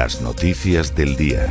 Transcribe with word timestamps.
Las 0.00 0.22
noticias 0.22 0.94
del 0.94 1.14
día. 1.14 1.46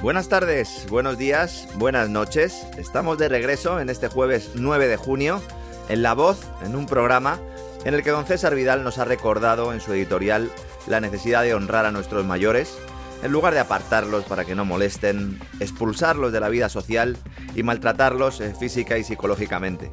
Buenas 0.00 0.28
tardes, 0.28 0.86
buenos 0.88 1.18
días, 1.18 1.66
buenas 1.74 2.08
noches. 2.08 2.64
Estamos 2.76 3.18
de 3.18 3.28
regreso 3.28 3.80
en 3.80 3.90
este 3.90 4.06
jueves 4.06 4.52
9 4.54 4.86
de 4.86 4.96
junio 4.96 5.42
en 5.88 6.02
La 6.02 6.14
Voz, 6.14 6.46
en 6.64 6.76
un 6.76 6.86
programa 6.86 7.40
en 7.84 7.94
el 7.94 8.04
que 8.04 8.10
don 8.10 8.26
César 8.26 8.54
Vidal 8.54 8.84
nos 8.84 8.98
ha 8.98 9.04
recordado 9.04 9.72
en 9.72 9.80
su 9.80 9.92
editorial 9.92 10.52
la 10.86 11.00
necesidad 11.00 11.42
de 11.42 11.54
honrar 11.54 11.84
a 11.84 11.90
nuestros 11.90 12.24
mayores, 12.24 12.78
en 13.24 13.32
lugar 13.32 13.54
de 13.54 13.60
apartarlos 13.60 14.22
para 14.22 14.44
que 14.44 14.54
no 14.54 14.64
molesten, 14.64 15.40
expulsarlos 15.58 16.30
de 16.30 16.38
la 16.38 16.48
vida 16.48 16.68
social 16.68 17.16
y 17.56 17.64
maltratarlos 17.64 18.40
eh, 18.40 18.54
física 18.56 18.98
y 18.98 19.02
psicológicamente. 19.02 19.90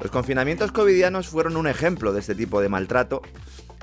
Los 0.00 0.10
confinamientos 0.10 0.72
covidianos 0.72 1.28
fueron 1.28 1.56
un 1.56 1.66
ejemplo 1.66 2.12
de 2.12 2.20
este 2.20 2.34
tipo 2.34 2.60
de 2.60 2.68
maltrato 2.68 3.22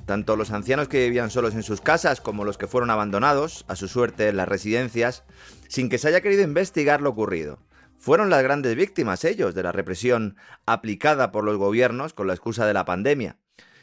tanto 0.05 0.35
los 0.35 0.51
ancianos 0.51 0.87
que 0.87 1.05
vivían 1.05 1.31
solos 1.31 1.55
en 1.55 1.63
sus 1.63 1.81
casas 1.81 2.21
como 2.21 2.45
los 2.45 2.57
que 2.57 2.67
fueron 2.67 2.91
abandonados, 2.91 3.65
a 3.67 3.75
su 3.75 3.87
suerte, 3.87 4.29
en 4.29 4.37
las 4.37 4.47
residencias, 4.47 5.23
sin 5.67 5.89
que 5.89 5.97
se 5.97 6.07
haya 6.07 6.21
querido 6.21 6.43
investigar 6.43 7.01
lo 7.01 7.09
ocurrido. 7.09 7.59
Fueron 7.97 8.29
las 8.29 8.43
grandes 8.43 8.75
víctimas 8.75 9.25
ellos 9.25 9.55
de 9.55 9.63
la 9.63 9.71
represión 9.71 10.37
aplicada 10.65 11.31
por 11.31 11.43
los 11.43 11.57
gobiernos 11.57 12.13
con 12.13 12.27
la 12.27 12.33
excusa 12.33 12.67
de 12.67 12.73
la 12.73 12.85
pandemia. 12.85 13.37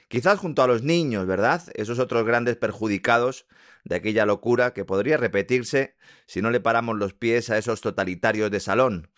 Quizás 0.09 0.39
junto 0.39 0.63
a 0.63 0.67
los 0.67 0.83
niños, 0.83 1.27
¿verdad? 1.27 1.63
Esos 1.75 1.99
otros 1.99 2.25
grandes 2.25 2.57
perjudicados 2.57 3.47
de 3.85 3.97
aquella 3.97 4.27
locura 4.27 4.75
que 4.75 4.85
podría 4.85 5.17
repetirse 5.17 5.97
si 6.27 6.41
no 6.41 6.51
le 6.51 6.61
paramos 6.61 6.99
los 6.99 7.15
pies 7.15 7.51
a 7.51 7.59
esos 7.59 7.81
totalitarios 7.81 8.51
de 8.51 8.61
salón, 8.61 9.09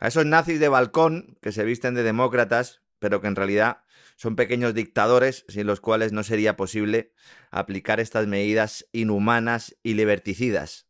a 0.00 0.08
esos 0.08 0.26
nazis 0.26 0.58
de 0.58 0.68
balcón 0.68 1.38
que 1.40 1.52
se 1.52 1.64
visten 1.64 1.94
de 1.94 2.02
demócratas, 2.02 2.82
pero 2.98 3.20
que 3.20 3.28
en 3.28 3.36
realidad 3.36 3.82
son 4.16 4.34
pequeños 4.34 4.74
dictadores 4.74 5.44
sin 5.48 5.66
los 5.66 5.80
cuales 5.80 6.12
no 6.12 6.22
sería 6.22 6.56
posible 6.56 7.12
aplicar 7.50 8.00
estas 8.00 8.26
medidas 8.26 8.86
inhumanas 8.92 9.76
y 9.82 9.94
liberticidas. 9.94 10.88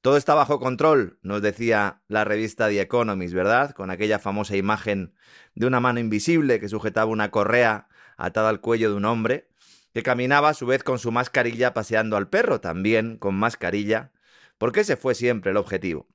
Todo 0.00 0.16
está 0.16 0.34
bajo 0.34 0.60
control, 0.60 1.18
nos 1.22 1.40
decía 1.40 2.02
la 2.08 2.24
revista 2.24 2.68
The 2.68 2.80
Economist, 2.80 3.34
¿verdad? 3.34 3.72
Con 3.72 3.90
aquella 3.90 4.18
famosa 4.18 4.56
imagen 4.56 5.14
de 5.54 5.66
una 5.66 5.80
mano 5.80 5.98
invisible 5.98 6.60
que 6.60 6.68
sujetaba 6.68 7.10
una 7.10 7.30
correa 7.30 7.88
atada 8.16 8.50
al 8.50 8.60
cuello 8.60 8.90
de 8.90 8.96
un 8.96 9.04
hombre, 9.04 9.48
que 9.94 10.02
caminaba 10.02 10.50
a 10.50 10.54
su 10.54 10.66
vez 10.66 10.82
con 10.82 10.98
su 10.98 11.10
mascarilla 11.10 11.72
paseando 11.72 12.16
al 12.16 12.28
perro, 12.28 12.60
también 12.60 13.16
con 13.16 13.34
mascarilla, 13.34 14.12
porque 14.58 14.80
ese 14.80 14.96
fue 14.96 15.14
siempre 15.14 15.52
el 15.52 15.56
objetivo, 15.56 16.08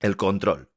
el 0.00 0.16
control. 0.16 0.70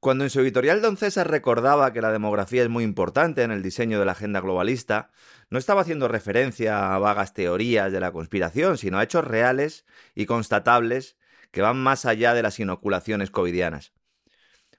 Cuando 0.00 0.24
en 0.24 0.30
su 0.30 0.40
editorial 0.40 0.82
Don 0.82 0.96
César 0.96 1.30
recordaba 1.30 1.92
que 1.92 2.00
la 2.00 2.12
demografía 2.12 2.62
es 2.62 2.68
muy 2.68 2.84
importante 2.84 3.42
en 3.42 3.50
el 3.50 3.62
diseño 3.62 3.98
de 3.98 4.04
la 4.04 4.12
agenda 4.12 4.40
globalista, 4.40 5.10
no 5.48 5.58
estaba 5.58 5.80
haciendo 5.80 6.08
referencia 6.08 6.94
a 6.94 6.98
vagas 6.98 7.32
teorías 7.32 7.92
de 7.92 8.00
la 8.00 8.12
conspiración, 8.12 8.78
sino 8.78 8.98
a 8.98 9.02
hechos 9.02 9.24
reales 9.24 9.86
y 10.14 10.26
constatables 10.26 11.16
que 11.50 11.62
van 11.62 11.78
más 11.78 12.04
allá 12.04 12.34
de 12.34 12.42
las 12.42 12.60
inoculaciones 12.60 13.30
covidianas. 13.30 13.92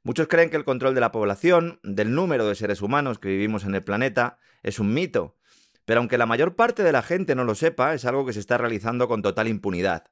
Muchos 0.04 0.28
creen 0.28 0.50
que 0.50 0.58
el 0.58 0.64
control 0.64 0.94
de 0.94 1.02
la 1.02 1.12
población, 1.12 1.80
del 1.84 2.14
número 2.14 2.48
de 2.48 2.56
seres 2.56 2.82
humanos 2.82 3.20
que 3.20 3.30
vivimos 3.30 3.66
en 3.66 3.76
el 3.76 3.84
planeta, 3.84 4.38
es 4.64 4.80
un 4.80 4.94
mito, 4.94 5.38
pero 5.86 6.00
aunque 6.00 6.18
la 6.18 6.26
mayor 6.26 6.56
parte 6.56 6.84
de 6.84 6.92
la 6.92 7.02
gente 7.02 7.34
no 7.36 7.44
lo 7.44 7.56
sepa, 7.56 7.94
es 7.94 8.06
algo 8.06 8.26
que 8.26 8.34
se 8.34 8.40
está 8.40 8.58
realizando 8.58 9.08
con 9.08 9.22
total 9.22 9.48
impunidad. 9.48 10.06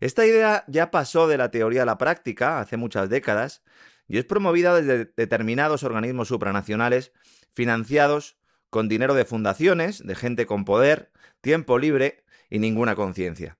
Esta 0.00 0.24
idea 0.24 0.64
ya 0.66 0.90
pasó 0.90 1.28
de 1.28 1.36
la 1.36 1.50
teoría 1.50 1.82
a 1.82 1.86
la 1.86 1.98
práctica 1.98 2.60
hace 2.60 2.76
muchas 2.76 3.08
décadas 3.08 3.62
y 4.08 4.18
es 4.18 4.24
promovida 4.24 4.74
desde 4.74 5.12
determinados 5.16 5.82
organismos 5.82 6.28
supranacionales 6.28 7.12
financiados 7.52 8.36
con 8.70 8.88
dinero 8.88 9.14
de 9.14 9.24
fundaciones, 9.24 10.04
de 10.04 10.14
gente 10.14 10.46
con 10.46 10.64
poder, 10.64 11.12
tiempo 11.40 11.78
libre 11.78 12.24
y 12.50 12.58
ninguna 12.58 12.96
conciencia. 12.96 13.58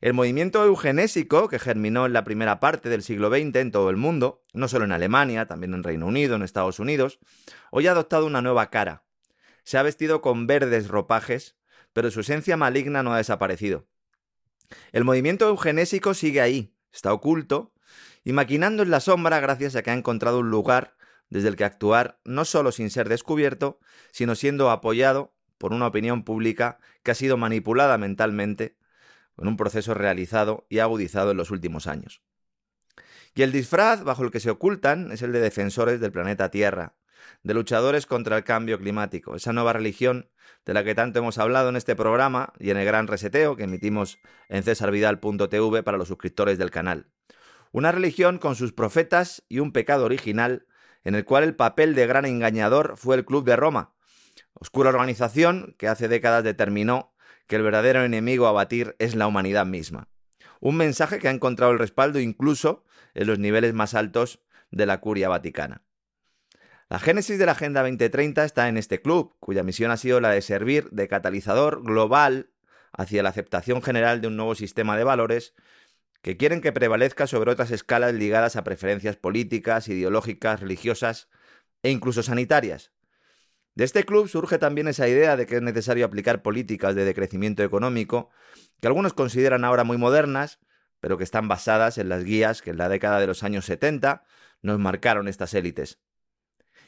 El 0.00 0.14
movimiento 0.14 0.64
eugenésico, 0.64 1.48
que 1.48 1.60
germinó 1.60 2.06
en 2.06 2.12
la 2.12 2.24
primera 2.24 2.58
parte 2.58 2.88
del 2.88 3.04
siglo 3.04 3.30
XX 3.30 3.54
en 3.54 3.70
todo 3.70 3.88
el 3.88 3.96
mundo, 3.96 4.44
no 4.52 4.66
solo 4.66 4.84
en 4.84 4.90
Alemania, 4.90 5.46
también 5.46 5.74
en 5.74 5.84
Reino 5.84 6.08
Unido, 6.08 6.34
en 6.34 6.42
Estados 6.42 6.80
Unidos, 6.80 7.20
hoy 7.70 7.86
ha 7.86 7.92
adoptado 7.92 8.26
una 8.26 8.42
nueva 8.42 8.68
cara. 8.68 9.04
Se 9.62 9.78
ha 9.78 9.82
vestido 9.84 10.20
con 10.20 10.48
verdes 10.48 10.88
ropajes, 10.88 11.56
pero 11.92 12.10
su 12.10 12.20
esencia 12.20 12.56
maligna 12.56 13.04
no 13.04 13.14
ha 13.14 13.18
desaparecido. 13.18 13.86
El 14.90 15.04
movimiento 15.04 15.48
eugenésico 15.48 16.14
sigue 16.14 16.40
ahí, 16.40 16.74
está 16.92 17.12
oculto, 17.12 17.71
y 18.24 18.32
maquinando 18.32 18.82
en 18.82 18.90
la 18.90 19.00
sombra 19.00 19.40
gracias 19.40 19.76
a 19.76 19.82
que 19.82 19.90
ha 19.90 19.94
encontrado 19.94 20.38
un 20.40 20.50
lugar 20.50 20.96
desde 21.28 21.48
el 21.48 21.56
que 21.56 21.64
actuar 21.64 22.20
no 22.24 22.44
solo 22.44 22.72
sin 22.72 22.90
ser 22.90 23.08
descubierto, 23.08 23.80
sino 24.12 24.34
siendo 24.34 24.70
apoyado 24.70 25.34
por 25.58 25.72
una 25.72 25.86
opinión 25.86 26.24
pública 26.24 26.78
que 27.02 27.12
ha 27.12 27.14
sido 27.14 27.36
manipulada 27.36 27.96
mentalmente 27.98 28.76
en 29.38 29.48
un 29.48 29.56
proceso 29.56 29.94
realizado 29.94 30.66
y 30.68 30.80
agudizado 30.80 31.30
en 31.30 31.36
los 31.36 31.50
últimos 31.50 31.86
años. 31.86 32.22
Y 33.34 33.42
el 33.42 33.52
disfraz 33.52 34.04
bajo 34.04 34.24
el 34.24 34.30
que 34.30 34.40
se 34.40 34.50
ocultan 34.50 35.10
es 35.10 35.22
el 35.22 35.32
de 35.32 35.40
defensores 35.40 36.00
del 36.00 36.12
planeta 36.12 36.50
Tierra, 36.50 36.96
de 37.42 37.54
luchadores 37.54 38.06
contra 38.06 38.36
el 38.36 38.44
cambio 38.44 38.78
climático, 38.78 39.34
esa 39.34 39.52
nueva 39.52 39.72
religión 39.72 40.28
de 40.66 40.74
la 40.74 40.84
que 40.84 40.94
tanto 40.94 41.18
hemos 41.18 41.38
hablado 41.38 41.70
en 41.70 41.76
este 41.76 41.96
programa 41.96 42.52
y 42.58 42.70
en 42.70 42.76
el 42.76 42.84
gran 42.84 43.06
reseteo 43.06 43.56
que 43.56 43.64
emitimos 43.64 44.18
en 44.48 44.62
cesarvidal.tv 44.62 45.82
para 45.82 45.98
los 45.98 46.08
suscriptores 46.08 46.58
del 46.58 46.70
canal. 46.70 47.11
Una 47.72 47.90
religión 47.90 48.38
con 48.38 48.54
sus 48.54 48.72
profetas 48.72 49.44
y 49.48 49.58
un 49.58 49.72
pecado 49.72 50.04
original 50.04 50.66
en 51.04 51.14
el 51.14 51.24
cual 51.24 51.42
el 51.42 51.56
papel 51.56 51.94
de 51.94 52.06
gran 52.06 52.26
engañador 52.26 52.96
fue 52.96 53.16
el 53.16 53.24
Club 53.24 53.44
de 53.44 53.56
Roma, 53.56 53.94
oscura 54.52 54.90
organización 54.90 55.74
que 55.78 55.88
hace 55.88 56.06
décadas 56.06 56.44
determinó 56.44 57.14
que 57.46 57.56
el 57.56 57.62
verdadero 57.62 58.04
enemigo 58.04 58.46
a 58.46 58.52
batir 58.52 58.94
es 58.98 59.14
la 59.14 59.26
humanidad 59.26 59.66
misma. 59.66 60.08
Un 60.60 60.76
mensaje 60.76 61.18
que 61.18 61.28
ha 61.28 61.32
encontrado 61.32 61.72
el 61.72 61.78
respaldo 61.78 62.20
incluso 62.20 62.84
en 63.14 63.26
los 63.26 63.38
niveles 63.38 63.72
más 63.72 63.94
altos 63.94 64.40
de 64.70 64.86
la 64.86 65.00
curia 65.00 65.28
vaticana. 65.28 65.82
La 66.88 66.98
génesis 66.98 67.38
de 67.38 67.46
la 67.46 67.52
Agenda 67.52 67.80
2030 67.80 68.44
está 68.44 68.68
en 68.68 68.76
este 68.76 69.00
club, 69.00 69.34
cuya 69.40 69.62
misión 69.62 69.90
ha 69.90 69.96
sido 69.96 70.20
la 70.20 70.28
de 70.28 70.42
servir 70.42 70.90
de 70.90 71.08
catalizador 71.08 71.82
global 71.82 72.50
hacia 72.92 73.22
la 73.22 73.30
aceptación 73.30 73.82
general 73.82 74.20
de 74.20 74.28
un 74.28 74.36
nuevo 74.36 74.54
sistema 74.54 74.96
de 74.96 75.04
valores 75.04 75.54
que 76.22 76.36
quieren 76.36 76.60
que 76.60 76.72
prevalezca 76.72 77.26
sobre 77.26 77.50
otras 77.50 77.70
escalas 77.70 78.14
ligadas 78.14 78.56
a 78.56 78.64
preferencias 78.64 79.16
políticas, 79.16 79.88
ideológicas, 79.88 80.60
religiosas 80.60 81.28
e 81.82 81.90
incluso 81.90 82.22
sanitarias, 82.22 82.92
de 83.74 83.84
este 83.84 84.04
club 84.04 84.28
surge 84.28 84.58
también 84.58 84.86
esa 84.86 85.08
idea 85.08 85.34
de 85.36 85.46
que 85.46 85.56
es 85.56 85.62
necesario 85.62 86.04
aplicar 86.04 86.42
políticas 86.42 86.94
de 86.94 87.06
decrecimiento 87.06 87.62
económico, 87.62 88.28
que 88.80 88.86
algunos 88.86 89.14
consideran 89.14 89.64
ahora 89.64 89.82
muy 89.82 89.96
modernas, 89.96 90.58
pero 91.00 91.16
que 91.16 91.24
están 91.24 91.48
basadas 91.48 91.96
en 91.96 92.10
las 92.10 92.22
guías 92.22 92.60
que 92.60 92.70
en 92.70 92.76
la 92.76 92.90
década 92.90 93.18
de 93.18 93.26
los 93.26 93.42
años 93.42 93.64
70 93.64 94.24
nos 94.60 94.78
marcaron 94.78 95.26
estas 95.26 95.54
élites. 95.54 96.00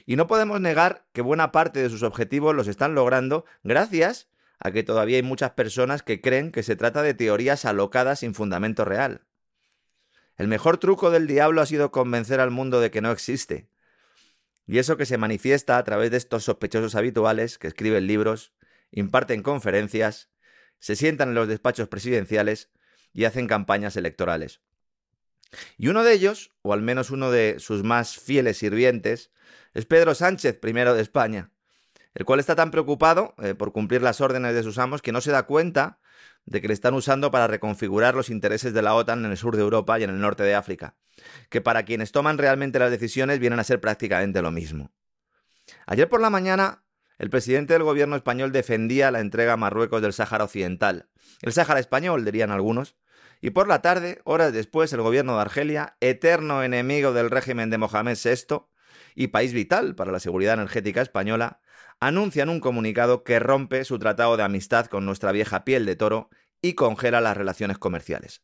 Y 0.04 0.16
no 0.16 0.26
podemos 0.26 0.60
negar 0.60 1.06
que 1.14 1.22
buena 1.22 1.52
parte 1.52 1.80
de 1.80 1.88
sus 1.88 2.02
objetivos 2.02 2.54
los 2.54 2.68
están 2.68 2.94
logrando 2.94 3.46
gracias 3.62 4.28
a 4.58 4.70
que 4.70 4.82
todavía 4.82 5.16
hay 5.16 5.22
muchas 5.22 5.52
personas 5.52 6.02
que 6.02 6.20
creen 6.20 6.52
que 6.52 6.62
se 6.62 6.76
trata 6.76 7.02
de 7.02 7.14
teorías 7.14 7.64
alocadas 7.64 8.20
sin 8.20 8.34
fundamento 8.34 8.84
real. 8.84 9.22
El 10.36 10.48
mejor 10.48 10.78
truco 10.78 11.10
del 11.10 11.26
diablo 11.26 11.60
ha 11.60 11.66
sido 11.66 11.90
convencer 11.90 12.40
al 12.40 12.50
mundo 12.50 12.80
de 12.80 12.90
que 12.90 13.00
no 13.00 13.12
existe, 13.12 13.68
y 14.66 14.78
eso 14.78 14.96
que 14.96 15.06
se 15.06 15.18
manifiesta 15.18 15.78
a 15.78 15.84
través 15.84 16.10
de 16.10 16.16
estos 16.16 16.44
sospechosos 16.44 16.94
habituales 16.94 17.58
que 17.58 17.68
escriben 17.68 18.06
libros, 18.06 18.52
imparten 18.90 19.42
conferencias, 19.42 20.30
se 20.78 20.96
sientan 20.96 21.30
en 21.30 21.34
los 21.34 21.48
despachos 21.48 21.88
presidenciales 21.88 22.70
y 23.12 23.24
hacen 23.24 23.46
campañas 23.46 23.96
electorales. 23.96 24.60
Y 25.76 25.88
uno 25.88 26.02
de 26.02 26.12
ellos, 26.12 26.52
o 26.62 26.72
al 26.72 26.82
menos 26.82 27.10
uno 27.10 27.30
de 27.30 27.56
sus 27.58 27.84
más 27.84 28.18
fieles 28.18 28.58
sirvientes, 28.58 29.30
es 29.72 29.86
Pedro 29.86 30.14
Sánchez, 30.14 30.58
primero 30.58 30.94
de 30.94 31.02
España, 31.02 31.50
el 32.14 32.24
cual 32.24 32.40
está 32.40 32.54
tan 32.54 32.70
preocupado 32.70 33.34
eh, 33.42 33.54
por 33.54 33.72
cumplir 33.72 34.02
las 34.02 34.20
órdenes 34.20 34.54
de 34.54 34.62
sus 34.62 34.78
amos 34.78 35.02
que 35.02 35.12
no 35.12 35.20
se 35.20 35.32
da 35.32 35.44
cuenta 35.44 35.98
de 36.46 36.60
que 36.60 36.68
le 36.68 36.74
están 36.74 36.94
usando 36.94 37.30
para 37.30 37.46
reconfigurar 37.46 38.14
los 38.14 38.30
intereses 38.30 38.72
de 38.74 38.82
la 38.82 38.94
OTAN 38.94 39.24
en 39.24 39.30
el 39.30 39.36
sur 39.36 39.56
de 39.56 39.62
Europa 39.62 39.98
y 39.98 40.04
en 40.04 40.10
el 40.10 40.20
norte 40.20 40.42
de 40.42 40.54
África, 40.54 40.96
que 41.48 41.60
para 41.60 41.84
quienes 41.84 42.12
toman 42.12 42.38
realmente 42.38 42.78
las 42.78 42.90
decisiones 42.90 43.38
vienen 43.38 43.58
a 43.58 43.64
ser 43.64 43.80
prácticamente 43.80 44.42
lo 44.42 44.50
mismo. 44.50 44.92
Ayer 45.86 46.08
por 46.08 46.20
la 46.20 46.30
mañana, 46.30 46.84
el 47.18 47.30
presidente 47.30 47.72
del 47.72 47.82
gobierno 47.82 48.16
español 48.16 48.52
defendía 48.52 49.10
la 49.10 49.20
entrega 49.20 49.54
a 49.54 49.56
Marruecos 49.56 50.02
del 50.02 50.12
Sáhara 50.12 50.44
Occidental, 50.44 51.08
el 51.40 51.52
Sáhara 51.52 51.80
español, 51.80 52.24
dirían 52.24 52.50
algunos, 52.50 52.96
y 53.40 53.50
por 53.50 53.68
la 53.68 53.82
tarde, 53.82 54.20
horas 54.24 54.52
después, 54.52 54.92
el 54.92 55.02
gobierno 55.02 55.34
de 55.34 55.42
Argelia, 55.42 55.96
eterno 56.00 56.62
enemigo 56.62 57.12
del 57.12 57.30
régimen 57.30 57.70
de 57.70 57.78
Mohamed 57.78 58.16
VI 58.22 58.66
y 59.14 59.28
país 59.28 59.52
vital 59.52 59.94
para 59.94 60.12
la 60.12 60.20
seguridad 60.20 60.54
energética 60.54 61.02
española, 61.02 61.60
anuncian 62.06 62.50
un 62.50 62.60
comunicado 62.60 63.24
que 63.24 63.38
rompe 63.38 63.84
su 63.84 63.98
tratado 63.98 64.36
de 64.36 64.42
amistad 64.42 64.86
con 64.86 65.06
nuestra 65.06 65.32
vieja 65.32 65.64
piel 65.64 65.86
de 65.86 65.96
toro 65.96 66.28
y 66.60 66.74
congela 66.74 67.22
las 67.22 67.34
relaciones 67.34 67.78
comerciales. 67.78 68.42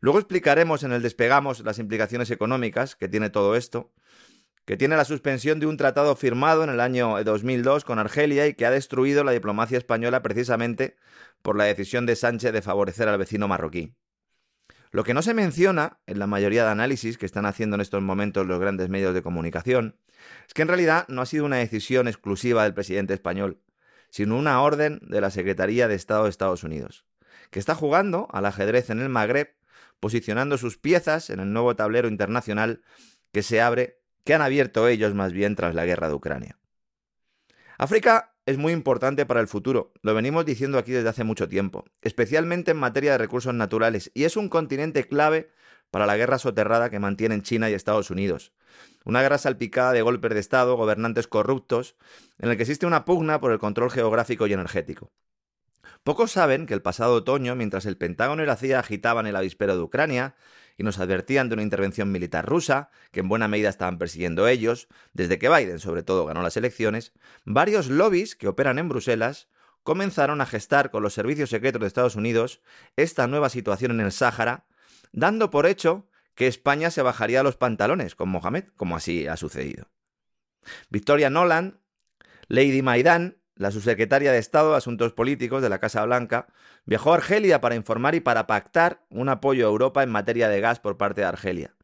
Luego 0.00 0.18
explicaremos 0.18 0.82
en 0.82 0.92
el 0.92 1.00
despegamos 1.00 1.60
las 1.60 1.78
implicaciones 1.78 2.30
económicas 2.30 2.96
que 2.96 3.08
tiene 3.08 3.30
todo 3.30 3.56
esto, 3.56 3.94
que 4.66 4.76
tiene 4.76 4.96
la 4.96 5.06
suspensión 5.06 5.58
de 5.58 5.66
un 5.66 5.78
tratado 5.78 6.14
firmado 6.16 6.62
en 6.62 6.68
el 6.68 6.80
año 6.80 7.22
2002 7.24 7.84
con 7.84 7.98
Argelia 7.98 8.46
y 8.46 8.52
que 8.52 8.66
ha 8.66 8.70
destruido 8.70 9.24
la 9.24 9.32
diplomacia 9.32 9.78
española 9.78 10.22
precisamente 10.22 10.96
por 11.40 11.56
la 11.56 11.64
decisión 11.64 12.04
de 12.04 12.14
Sánchez 12.14 12.52
de 12.52 12.60
favorecer 12.60 13.08
al 13.08 13.18
vecino 13.18 13.48
marroquí. 13.48 13.94
Lo 14.92 15.04
que 15.04 15.14
no 15.14 15.22
se 15.22 15.34
menciona 15.34 15.98
en 16.06 16.18
la 16.18 16.26
mayoría 16.26 16.64
de 16.64 16.70
análisis 16.70 17.16
que 17.16 17.26
están 17.26 17.46
haciendo 17.46 17.76
en 17.76 17.80
estos 17.80 18.02
momentos 18.02 18.46
los 18.46 18.58
grandes 18.58 18.88
medios 18.88 19.14
de 19.14 19.22
comunicación 19.22 19.96
es 20.46 20.54
que 20.54 20.62
en 20.62 20.68
realidad 20.68 21.06
no 21.08 21.22
ha 21.22 21.26
sido 21.26 21.44
una 21.44 21.56
decisión 21.56 22.08
exclusiva 22.08 22.64
del 22.64 22.74
presidente 22.74 23.14
español, 23.14 23.60
sino 24.10 24.36
una 24.36 24.60
orden 24.60 24.98
de 25.02 25.20
la 25.20 25.30
Secretaría 25.30 25.86
de 25.86 25.94
Estado 25.94 26.24
de 26.24 26.30
Estados 26.30 26.64
Unidos, 26.64 27.04
que 27.50 27.60
está 27.60 27.76
jugando 27.76 28.26
al 28.32 28.46
ajedrez 28.46 28.90
en 28.90 29.00
el 29.00 29.08
Magreb, 29.08 29.54
posicionando 30.00 30.58
sus 30.58 30.76
piezas 30.76 31.30
en 31.30 31.38
el 31.38 31.52
nuevo 31.52 31.76
tablero 31.76 32.08
internacional 32.08 32.82
que 33.32 33.42
se 33.42 33.60
abre, 33.60 34.00
que 34.24 34.34
han 34.34 34.42
abierto 34.42 34.88
ellos 34.88 35.14
más 35.14 35.32
bien 35.32 35.54
tras 35.54 35.74
la 35.74 35.84
guerra 35.84 36.08
de 36.08 36.14
Ucrania. 36.14 36.58
África 37.78 38.29
es 38.46 38.58
muy 38.58 38.72
importante 38.72 39.26
para 39.26 39.40
el 39.40 39.48
futuro, 39.48 39.92
lo 40.02 40.14
venimos 40.14 40.44
diciendo 40.44 40.78
aquí 40.78 40.92
desde 40.92 41.08
hace 41.08 41.24
mucho 41.24 41.48
tiempo, 41.48 41.84
especialmente 42.02 42.70
en 42.70 42.78
materia 42.78 43.12
de 43.12 43.18
recursos 43.18 43.54
naturales, 43.54 44.10
y 44.14 44.24
es 44.24 44.36
un 44.36 44.48
continente 44.48 45.06
clave 45.06 45.50
para 45.90 46.06
la 46.06 46.16
guerra 46.16 46.38
soterrada 46.38 46.90
que 46.90 46.98
mantienen 46.98 47.42
China 47.42 47.68
y 47.68 47.74
Estados 47.74 48.10
Unidos. 48.10 48.52
Una 49.04 49.22
guerra 49.22 49.38
salpicada 49.38 49.92
de 49.92 50.02
golpes 50.02 50.32
de 50.32 50.40
Estado, 50.40 50.76
gobernantes 50.76 51.26
corruptos, 51.26 51.96
en 52.38 52.50
el 52.50 52.56
que 52.56 52.62
existe 52.62 52.86
una 52.86 53.04
pugna 53.04 53.40
por 53.40 53.52
el 53.52 53.58
control 53.58 53.90
geográfico 53.90 54.46
y 54.46 54.52
energético. 54.52 55.10
Pocos 56.04 56.32
saben 56.32 56.66
que 56.66 56.74
el 56.74 56.82
pasado 56.82 57.14
otoño, 57.14 57.56
mientras 57.56 57.84
el 57.84 57.96
Pentágono 57.96 58.42
y 58.42 58.46
la 58.46 58.56
CIA 58.56 58.78
agitaban 58.78 59.26
el 59.26 59.36
avispero 59.36 59.76
de 59.76 59.82
Ucrania 59.82 60.34
y 60.76 60.82
nos 60.82 60.98
advertían 60.98 61.48
de 61.48 61.54
una 61.54 61.62
intervención 61.62 62.12
militar 62.12 62.46
rusa, 62.46 62.90
que 63.10 63.20
en 63.20 63.28
buena 63.28 63.48
medida 63.48 63.68
estaban 63.68 63.98
persiguiendo 63.98 64.48
ellos, 64.48 64.88
desde 65.12 65.38
que 65.38 65.48
Biden 65.48 65.78
sobre 65.78 66.02
todo 66.02 66.26
ganó 66.26 66.42
las 66.42 66.56
elecciones, 66.56 67.12
varios 67.44 67.88
lobbies 67.88 68.36
que 68.36 68.48
operan 68.48 68.78
en 68.78 68.88
Bruselas 68.88 69.48
comenzaron 69.82 70.40
a 70.40 70.46
gestar 70.46 70.90
con 70.90 71.02
los 71.02 71.14
servicios 71.14 71.50
secretos 71.50 71.80
de 71.80 71.86
Estados 71.86 72.16
Unidos 72.16 72.60
esta 72.96 73.26
nueva 73.26 73.48
situación 73.48 73.92
en 73.92 74.00
el 74.00 74.12
Sáhara, 74.12 74.66
dando 75.12 75.50
por 75.50 75.66
hecho 75.66 76.08
que 76.34 76.46
España 76.46 76.90
se 76.90 77.02
bajaría 77.02 77.42
los 77.42 77.56
pantalones 77.56 78.14
con 78.14 78.28
Mohamed, 78.28 78.64
como 78.76 78.96
así 78.96 79.26
ha 79.26 79.36
sucedido. 79.36 79.88
Victoria 80.88 81.30
Nolan, 81.30 81.80
Lady 82.48 82.82
Maidan 82.82 83.39
la 83.60 83.70
subsecretaria 83.70 84.32
de 84.32 84.38
Estado 84.38 84.70
de 84.70 84.78
Asuntos 84.78 85.12
Políticos 85.12 85.60
de 85.60 85.68
la 85.68 85.78
Casa 85.78 86.02
Blanca, 86.06 86.46
viajó 86.86 87.12
a 87.12 87.16
Argelia 87.16 87.60
para 87.60 87.74
informar 87.74 88.14
y 88.14 88.20
para 88.20 88.46
pactar 88.46 89.04
un 89.10 89.28
apoyo 89.28 89.66
a 89.66 89.68
Europa 89.68 90.02
en 90.02 90.08
materia 90.08 90.48
de 90.48 90.62
gas 90.62 90.80
por 90.80 90.96
parte 90.96 91.20
de 91.20 91.26
Argelia. 91.26 91.74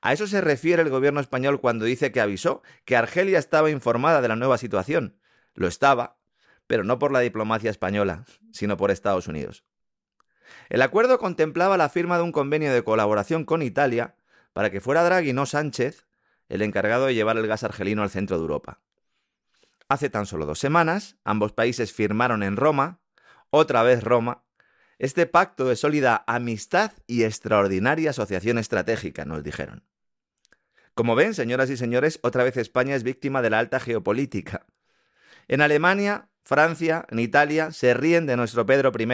A 0.00 0.12
eso 0.12 0.26
se 0.26 0.40
refiere 0.40 0.82
el 0.82 0.90
gobierno 0.90 1.20
español 1.20 1.60
cuando 1.60 1.84
dice 1.84 2.10
que 2.10 2.20
avisó 2.20 2.62
que 2.84 2.96
Argelia 2.96 3.38
estaba 3.38 3.70
informada 3.70 4.22
de 4.22 4.26
la 4.26 4.34
nueva 4.34 4.58
situación. 4.58 5.16
Lo 5.54 5.68
estaba, 5.68 6.16
pero 6.66 6.82
no 6.82 6.98
por 6.98 7.12
la 7.12 7.20
diplomacia 7.20 7.70
española, 7.70 8.24
sino 8.50 8.76
por 8.76 8.90
Estados 8.90 9.28
Unidos. 9.28 9.62
El 10.68 10.82
acuerdo 10.82 11.20
contemplaba 11.20 11.76
la 11.76 11.90
firma 11.90 12.16
de 12.16 12.24
un 12.24 12.32
convenio 12.32 12.74
de 12.74 12.82
colaboración 12.82 13.44
con 13.44 13.62
Italia 13.62 14.16
para 14.52 14.70
que 14.70 14.80
fuera 14.80 15.04
Draghi, 15.04 15.32
no 15.32 15.46
Sánchez, 15.46 16.06
el 16.48 16.62
encargado 16.62 17.06
de 17.06 17.14
llevar 17.14 17.36
el 17.36 17.46
gas 17.46 17.62
argelino 17.62 18.02
al 18.02 18.10
centro 18.10 18.36
de 18.36 18.42
Europa. 18.42 18.80
Hace 19.88 20.08
tan 20.08 20.26
solo 20.26 20.46
dos 20.46 20.58
semanas, 20.58 21.16
ambos 21.24 21.52
países 21.52 21.92
firmaron 21.92 22.42
en 22.42 22.56
Roma, 22.56 23.00
otra 23.50 23.82
vez 23.82 24.02
Roma, 24.02 24.44
este 24.98 25.26
pacto 25.26 25.66
de 25.66 25.76
sólida 25.76 26.24
amistad 26.26 26.92
y 27.06 27.24
extraordinaria 27.24 28.10
asociación 28.10 28.58
estratégica, 28.58 29.24
nos 29.24 29.42
dijeron. 29.42 29.84
Como 30.94 31.14
ven, 31.14 31.34
señoras 31.34 31.70
y 31.70 31.76
señores, 31.76 32.20
otra 32.22 32.44
vez 32.44 32.56
España 32.56 32.94
es 32.94 33.02
víctima 33.02 33.42
de 33.42 33.50
la 33.50 33.58
alta 33.58 33.80
geopolítica. 33.80 34.64
En 35.48 35.60
Alemania, 35.60 36.28
Francia, 36.44 37.04
en 37.10 37.18
Italia 37.18 37.72
se 37.72 37.94
ríen 37.94 38.26
de 38.26 38.36
nuestro 38.36 38.64
Pedro 38.64 38.92
I, 38.98 39.06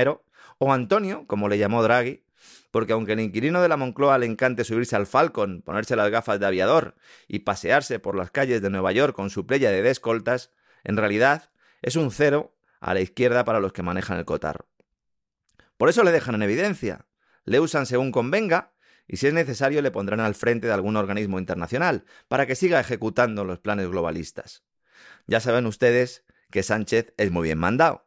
o 0.59 0.73
Antonio, 0.73 1.27
como 1.27 1.49
le 1.49 1.59
llamó 1.59 1.83
Draghi, 1.83 2.25
porque 2.71 2.93
aunque 2.93 3.15
el 3.15 3.21
inquilino 3.21 3.63
de 3.63 3.69
la 3.69 3.77
Moncloa 3.77 4.19
le 4.19 4.27
encante 4.27 4.65
subirse 4.65 4.95
al 4.95 5.07
Falcon, 5.07 5.63
ponerse 5.63 5.97
las 5.97 6.11
gafas 6.11 6.39
de 6.39 6.47
aviador 6.47 6.95
y 7.27 7.41
pasearse 7.41 7.99
por 7.99 8.15
las 8.15 8.31
calles 8.31 8.63
de 8.63 8.71
Nueva 8.71 8.93
York 8.93 9.15
con 9.15 9.31
su 9.31 9.47
playa 9.47 9.71
de 9.71 9.83
descoltas, 9.83 10.53
en 10.85 10.97
realidad 10.97 11.51
es 11.83 11.97
un 11.97 12.11
cero 12.11 12.57
a 12.81 12.95
la 12.95 13.01
izquierda 13.01 13.45
para 13.45 13.61
los 13.61 13.73
que 13.73 13.83
manejan 13.83 14.19
el 14.19 14.25
cotarro. 14.25 14.69
Por 15.77 15.89
eso 15.89 16.05
le 16.05 16.13
dejan 16.13 16.35
en 16.35 16.43
evidencia, 16.43 17.07
le 17.45 17.61
usan 17.61 17.87
según 17.87 18.13
convenga 18.13 18.73
y 19.07 19.17
si 19.17 19.27
es 19.27 19.35
necesario 19.35 19.83
le 19.83 19.91
pondrán 19.91 20.21
al 20.21 20.35
frente 20.35 20.67
de 20.67 20.73
algún 20.73 20.97
organismo 20.97 21.39
internacional 21.39 22.05
para 22.29 22.47
que 22.47 22.55
siga 22.55 22.81
ejecutando 22.81 23.45
los 23.45 23.59
planes 23.59 23.89
globalistas. 23.89 24.63
Ya 25.27 25.41
saben 25.41 25.67
ustedes 25.67 26.25
que 26.51 26.63
Sánchez 26.63 27.15
es 27.17 27.31
muy 27.31 27.45
bien 27.45 27.59
mandado. 27.59 28.07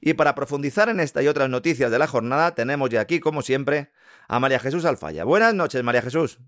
Y 0.00 0.14
para 0.14 0.34
profundizar 0.34 0.88
en 0.88 1.00
esta 1.00 1.22
y 1.22 1.28
otras 1.28 1.48
noticias 1.48 1.90
de 1.90 1.98
la 1.98 2.06
jornada, 2.06 2.54
tenemos 2.54 2.90
ya 2.90 3.00
aquí, 3.00 3.20
como 3.20 3.42
siempre, 3.42 3.90
a 4.28 4.40
María 4.40 4.58
Jesús 4.58 4.84
Alfaya. 4.84 5.24
Buenas 5.24 5.54
noches, 5.54 5.82
María 5.82 6.02
Jesús. 6.02 6.38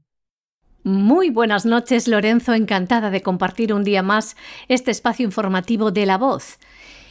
Muy 0.87 1.31
buenas 1.31 1.65
noches, 1.65 2.07
Lorenzo. 2.09 2.53
Encantada 2.53 3.09
de 3.09 3.23
compartir 3.23 3.73
un 3.73 3.85
día 3.85 4.03
más 4.03 4.37
este 4.69 4.91
espacio 4.91 5.25
informativo 5.25 5.91
de 5.93 6.05
La 6.05 6.19
Voz. 6.19 6.59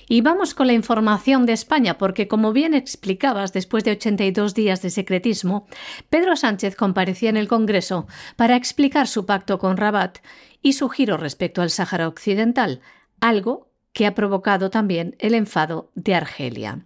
Y 0.07 0.21
vamos 0.21 0.53
con 0.53 0.67
la 0.67 0.73
información 0.73 1.47
de 1.47 1.53
España, 1.53 1.97
porque 1.97 2.27
como 2.27 2.53
bien 2.53 2.75
explicabas, 2.75 3.51
después 3.51 3.83
de 3.83 3.93
82 3.93 4.53
días 4.53 4.83
de 4.83 4.91
secretismo, 4.91 5.65
Pedro 6.11 6.35
Sánchez 6.35 6.75
comparecía 6.75 7.31
en 7.31 7.37
el 7.37 7.47
Congreso 7.47 8.05
para 8.35 8.57
explicar 8.57 9.07
su 9.07 9.25
pacto 9.25 9.57
con 9.57 9.75
Rabat 9.75 10.19
y 10.61 10.73
su 10.73 10.87
giro 10.89 11.17
respecto 11.17 11.63
al 11.63 11.71
Sáhara 11.71 12.07
Occidental, 12.07 12.79
algo 13.21 13.71
que 13.91 14.05
ha 14.05 14.13
provocado 14.13 14.69
también 14.69 15.15
el 15.17 15.33
enfado 15.33 15.89
de 15.95 16.13
Argelia. 16.13 16.85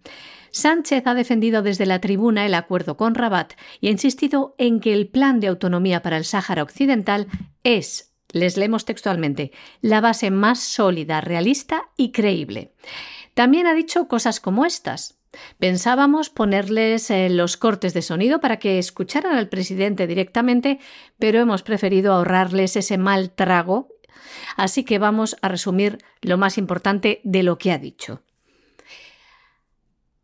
Sánchez 0.51 1.05
ha 1.05 1.13
defendido 1.13 1.61
desde 1.61 1.85
la 1.85 1.99
tribuna 1.99 2.45
el 2.45 2.53
acuerdo 2.53 2.97
con 2.97 3.15
Rabat 3.15 3.53
y 3.81 3.87
ha 3.87 3.91
insistido 3.91 4.55
en 4.57 4.79
que 4.79 4.93
el 4.93 5.07
plan 5.07 5.39
de 5.39 5.47
autonomía 5.47 6.01
para 6.01 6.17
el 6.17 6.25
Sáhara 6.25 6.63
Occidental 6.63 7.27
es, 7.63 8.13
les 8.31 8.57
leemos 8.57 8.85
textualmente, 8.85 9.51
la 9.81 10.01
base 10.01 10.31
más 10.31 10.59
sólida, 10.59 11.21
realista 11.21 11.89
y 11.97 12.11
creíble. 12.11 12.73
También 13.33 13.67
ha 13.67 13.73
dicho 13.73 14.07
cosas 14.07 14.39
como 14.39 14.65
estas. 14.65 15.19
Pensábamos 15.59 16.29
ponerles 16.29 17.11
eh, 17.11 17.29
los 17.29 17.57
cortes 17.57 17.93
de 17.93 18.01
sonido 18.01 18.39
para 18.39 18.57
que 18.57 18.79
escucharan 18.79 19.35
al 19.35 19.49
presidente 19.49 20.07
directamente, 20.07 20.79
pero 21.19 21.39
hemos 21.39 21.61
preferido 21.61 22.13
ahorrarles 22.13 22.75
ese 22.75 22.97
mal 22.97 23.31
trago 23.31 23.89
Así 24.55 24.83
que 24.83 24.99
vamos 24.99 25.37
a 25.41 25.49
resumir 25.49 25.99
lo 26.21 26.37
más 26.37 26.57
importante 26.57 27.21
de 27.23 27.43
lo 27.43 27.57
que 27.57 27.71
ha 27.71 27.77
dicho. 27.77 28.21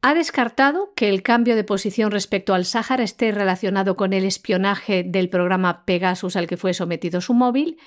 Ha 0.06 0.16
descartado 0.16 0.92
que 0.98 1.08
el 1.08 1.24
cambio 1.24 1.56
de 1.56 1.64
posición 1.64 2.12
respecto 2.12 2.54
al 2.54 2.66
Sáhara 2.66 3.06
esté 3.06 3.32
relacionado 3.32 3.96
con 3.96 4.12
el 4.12 4.26
espionaje 4.26 5.02
del 5.02 5.30
programa 5.30 5.86
Pegasus 5.86 6.36
al 6.36 6.46
que 6.46 6.58
fue 6.58 6.74
sometido 6.74 7.22
su 7.22 7.34
móvil 7.34 7.80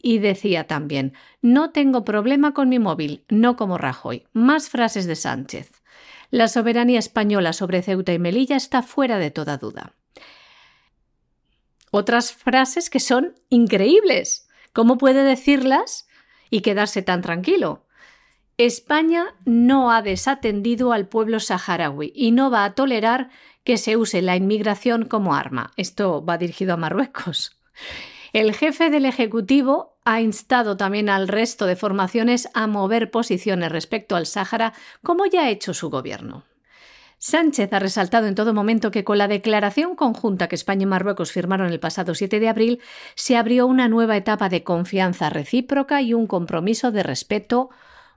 y 0.00 0.20
decía 0.20 0.68
también, 0.68 1.12
no 1.42 1.72
tengo 1.72 2.04
problema 2.04 2.54
con 2.54 2.68
mi 2.68 2.78
móvil, 2.78 3.24
no 3.28 3.56
como 3.56 3.78
Rajoy. 3.78 4.28
Más 4.32 4.68
frases 4.68 5.06
de 5.06 5.16
Sánchez. 5.16 5.72
La 6.30 6.46
soberanía 6.46 7.00
española 7.00 7.52
sobre 7.52 7.82
Ceuta 7.82 8.12
y 8.12 8.20
Melilla 8.20 8.54
está 8.54 8.82
fuera 8.82 9.18
de 9.18 9.32
toda 9.32 9.56
duda. 9.56 9.94
Otras 11.90 12.32
frases 12.32 12.90
que 12.90 13.00
son 13.00 13.34
increíbles. 13.48 14.48
¿Cómo 14.72 14.98
puede 14.98 15.24
decirlas 15.24 16.06
y 16.48 16.60
quedarse 16.60 17.02
tan 17.02 17.22
tranquilo? 17.22 17.88
España 18.66 19.34
no 19.46 19.90
ha 19.90 20.02
desatendido 20.02 20.92
al 20.92 21.08
pueblo 21.08 21.40
saharaui 21.40 22.12
y 22.14 22.30
no 22.30 22.50
va 22.50 22.66
a 22.66 22.74
tolerar 22.74 23.30
que 23.64 23.78
se 23.78 23.96
use 23.96 24.20
la 24.20 24.36
inmigración 24.36 25.06
como 25.06 25.34
arma. 25.34 25.70
Esto 25.78 26.22
va 26.22 26.36
dirigido 26.36 26.74
a 26.74 26.76
Marruecos. 26.76 27.56
El 28.34 28.54
jefe 28.54 28.90
del 28.90 29.06
Ejecutivo 29.06 29.96
ha 30.04 30.20
instado 30.20 30.76
también 30.76 31.08
al 31.08 31.26
resto 31.26 31.64
de 31.64 31.74
formaciones 31.74 32.50
a 32.52 32.66
mover 32.66 33.10
posiciones 33.10 33.72
respecto 33.72 34.14
al 34.14 34.26
Sáhara, 34.26 34.74
como 35.02 35.24
ya 35.24 35.44
ha 35.44 35.50
hecho 35.50 35.72
su 35.72 35.88
gobierno. 35.88 36.44
Sánchez 37.16 37.72
ha 37.72 37.78
resaltado 37.78 38.26
en 38.26 38.34
todo 38.34 38.52
momento 38.52 38.90
que 38.90 39.04
con 39.04 39.16
la 39.16 39.28
declaración 39.28 39.96
conjunta 39.96 40.48
que 40.48 40.56
España 40.56 40.82
y 40.82 40.86
Marruecos 40.86 41.32
firmaron 41.32 41.72
el 41.72 41.80
pasado 41.80 42.14
7 42.14 42.38
de 42.38 42.48
abril 42.50 42.80
se 43.14 43.38
abrió 43.38 43.66
una 43.66 43.88
nueva 43.88 44.18
etapa 44.18 44.50
de 44.50 44.64
confianza 44.64 45.30
recíproca 45.30 46.02
y 46.02 46.12
un 46.12 46.26
compromiso 46.26 46.92
de 46.92 47.02
respeto 47.02 47.70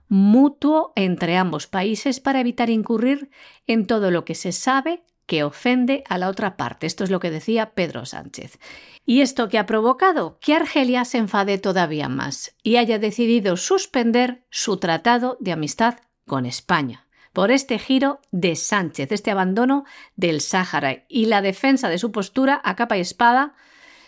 mutuo 0.08 0.92
entre 0.96 1.36
ambos 1.36 1.66
países 1.66 2.20
para 2.20 2.40
evitar 2.40 2.70
incurrir 2.70 3.30
en 3.66 3.86
todo 3.86 4.10
lo 4.10 4.24
que 4.24 4.34
se 4.34 4.52
sabe 4.52 5.04
que 5.26 5.44
ofende 5.44 6.04
a 6.08 6.18
la 6.18 6.28
otra 6.28 6.56
parte. 6.56 6.86
Esto 6.86 7.04
es 7.04 7.10
lo 7.10 7.20
que 7.20 7.30
decía 7.30 7.70
Pedro 7.70 8.04
Sánchez. 8.04 8.58
¿Y 9.06 9.20
esto 9.20 9.48
que 9.48 9.58
ha 9.58 9.66
provocado? 9.66 10.38
Que 10.40 10.54
Argelia 10.54 11.04
se 11.04 11.18
enfade 11.18 11.58
todavía 11.58 12.08
más 12.08 12.54
y 12.62 12.76
haya 12.76 12.98
decidido 12.98 13.56
suspender 13.56 14.44
su 14.50 14.76
tratado 14.76 15.36
de 15.40 15.52
amistad 15.52 15.96
con 16.26 16.46
España 16.46 17.04
por 17.32 17.50
este 17.50 17.80
giro 17.80 18.20
de 18.30 18.54
Sánchez, 18.54 19.10
este 19.10 19.32
abandono 19.32 19.84
del 20.14 20.40
Sáhara 20.40 21.04
y 21.08 21.26
la 21.26 21.42
defensa 21.42 21.88
de 21.88 21.98
su 21.98 22.12
postura 22.12 22.60
a 22.64 22.76
capa 22.76 22.96
y 22.96 23.00
espada 23.00 23.54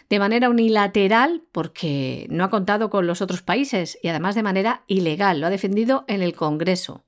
de 0.08 0.18
manera 0.18 0.48
unilateral 0.48 1.42
porque 1.52 2.26
no 2.30 2.44
ha 2.44 2.50
contado 2.50 2.90
con 2.90 3.06
los 3.06 3.20
otros 3.22 3.42
países 3.42 3.98
y 4.02 4.08
además 4.08 4.34
de 4.34 4.42
manera 4.42 4.82
ilegal, 4.86 5.40
lo 5.40 5.46
ha 5.46 5.50
defendido 5.50 6.04
en 6.08 6.22
el 6.22 6.34
Congreso. 6.34 7.04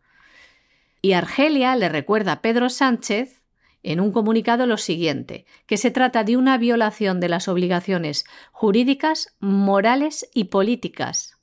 Y 1.01 1.13
Argelia 1.13 1.77
le 1.77 1.89
recuerda 1.89 2.33
a 2.33 2.43
Pedro 2.43 2.69
Sánchez 2.71 3.43
en 3.85 4.01
un 4.01 4.11
comunicado 4.11 4.67
lo 4.67 4.77
siguiente, 4.77 5.47
que 5.67 5.77
se 5.77 5.93
trata 5.93 6.25
de 6.25 6.37
una 6.37 6.59
violación 6.59 7.21
de 7.21 7.29
las 7.29 7.47
obligaciones 7.47 8.25
jurídicas, 8.51 9.35
morales 9.39 10.29
y 10.35 10.45
políticas 10.45 11.39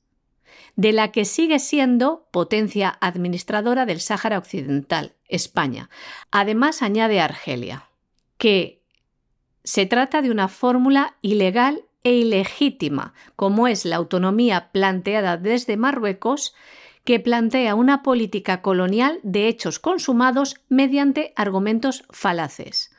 de 0.75 0.91
la 0.91 1.11
que 1.11 1.25
sigue 1.25 1.59
siendo 1.59 2.27
potencia 2.31 2.97
administradora 3.01 3.85
del 3.85 4.01
Sáhara 4.01 4.37
Occidental, 4.37 5.13
España. 5.27 5.89
Además, 6.31 6.81
añade 6.81 7.21
Argelia, 7.21 7.89
que 8.37 8.81
se 9.65 9.85
trata 9.85 10.21
de 10.21 10.31
una 10.31 10.47
fórmula 10.47 11.17
ilegal 11.21 11.83
e 12.03 12.13
ilegítima, 12.13 13.13
como 13.35 13.67
es 13.67 13.83
la 13.83 13.97
autonomía 13.97 14.69
planteada 14.71 15.37
desde 15.37 15.75
Marruecos, 15.75 16.55
que 17.03 17.19
plantea 17.19 17.75
una 17.75 18.03
política 18.03 18.61
colonial 18.61 19.19
de 19.23 19.47
hechos 19.47 19.79
consumados 19.79 20.55
mediante 20.69 21.33
argumentos 21.35 22.05
falaces. 22.11 22.95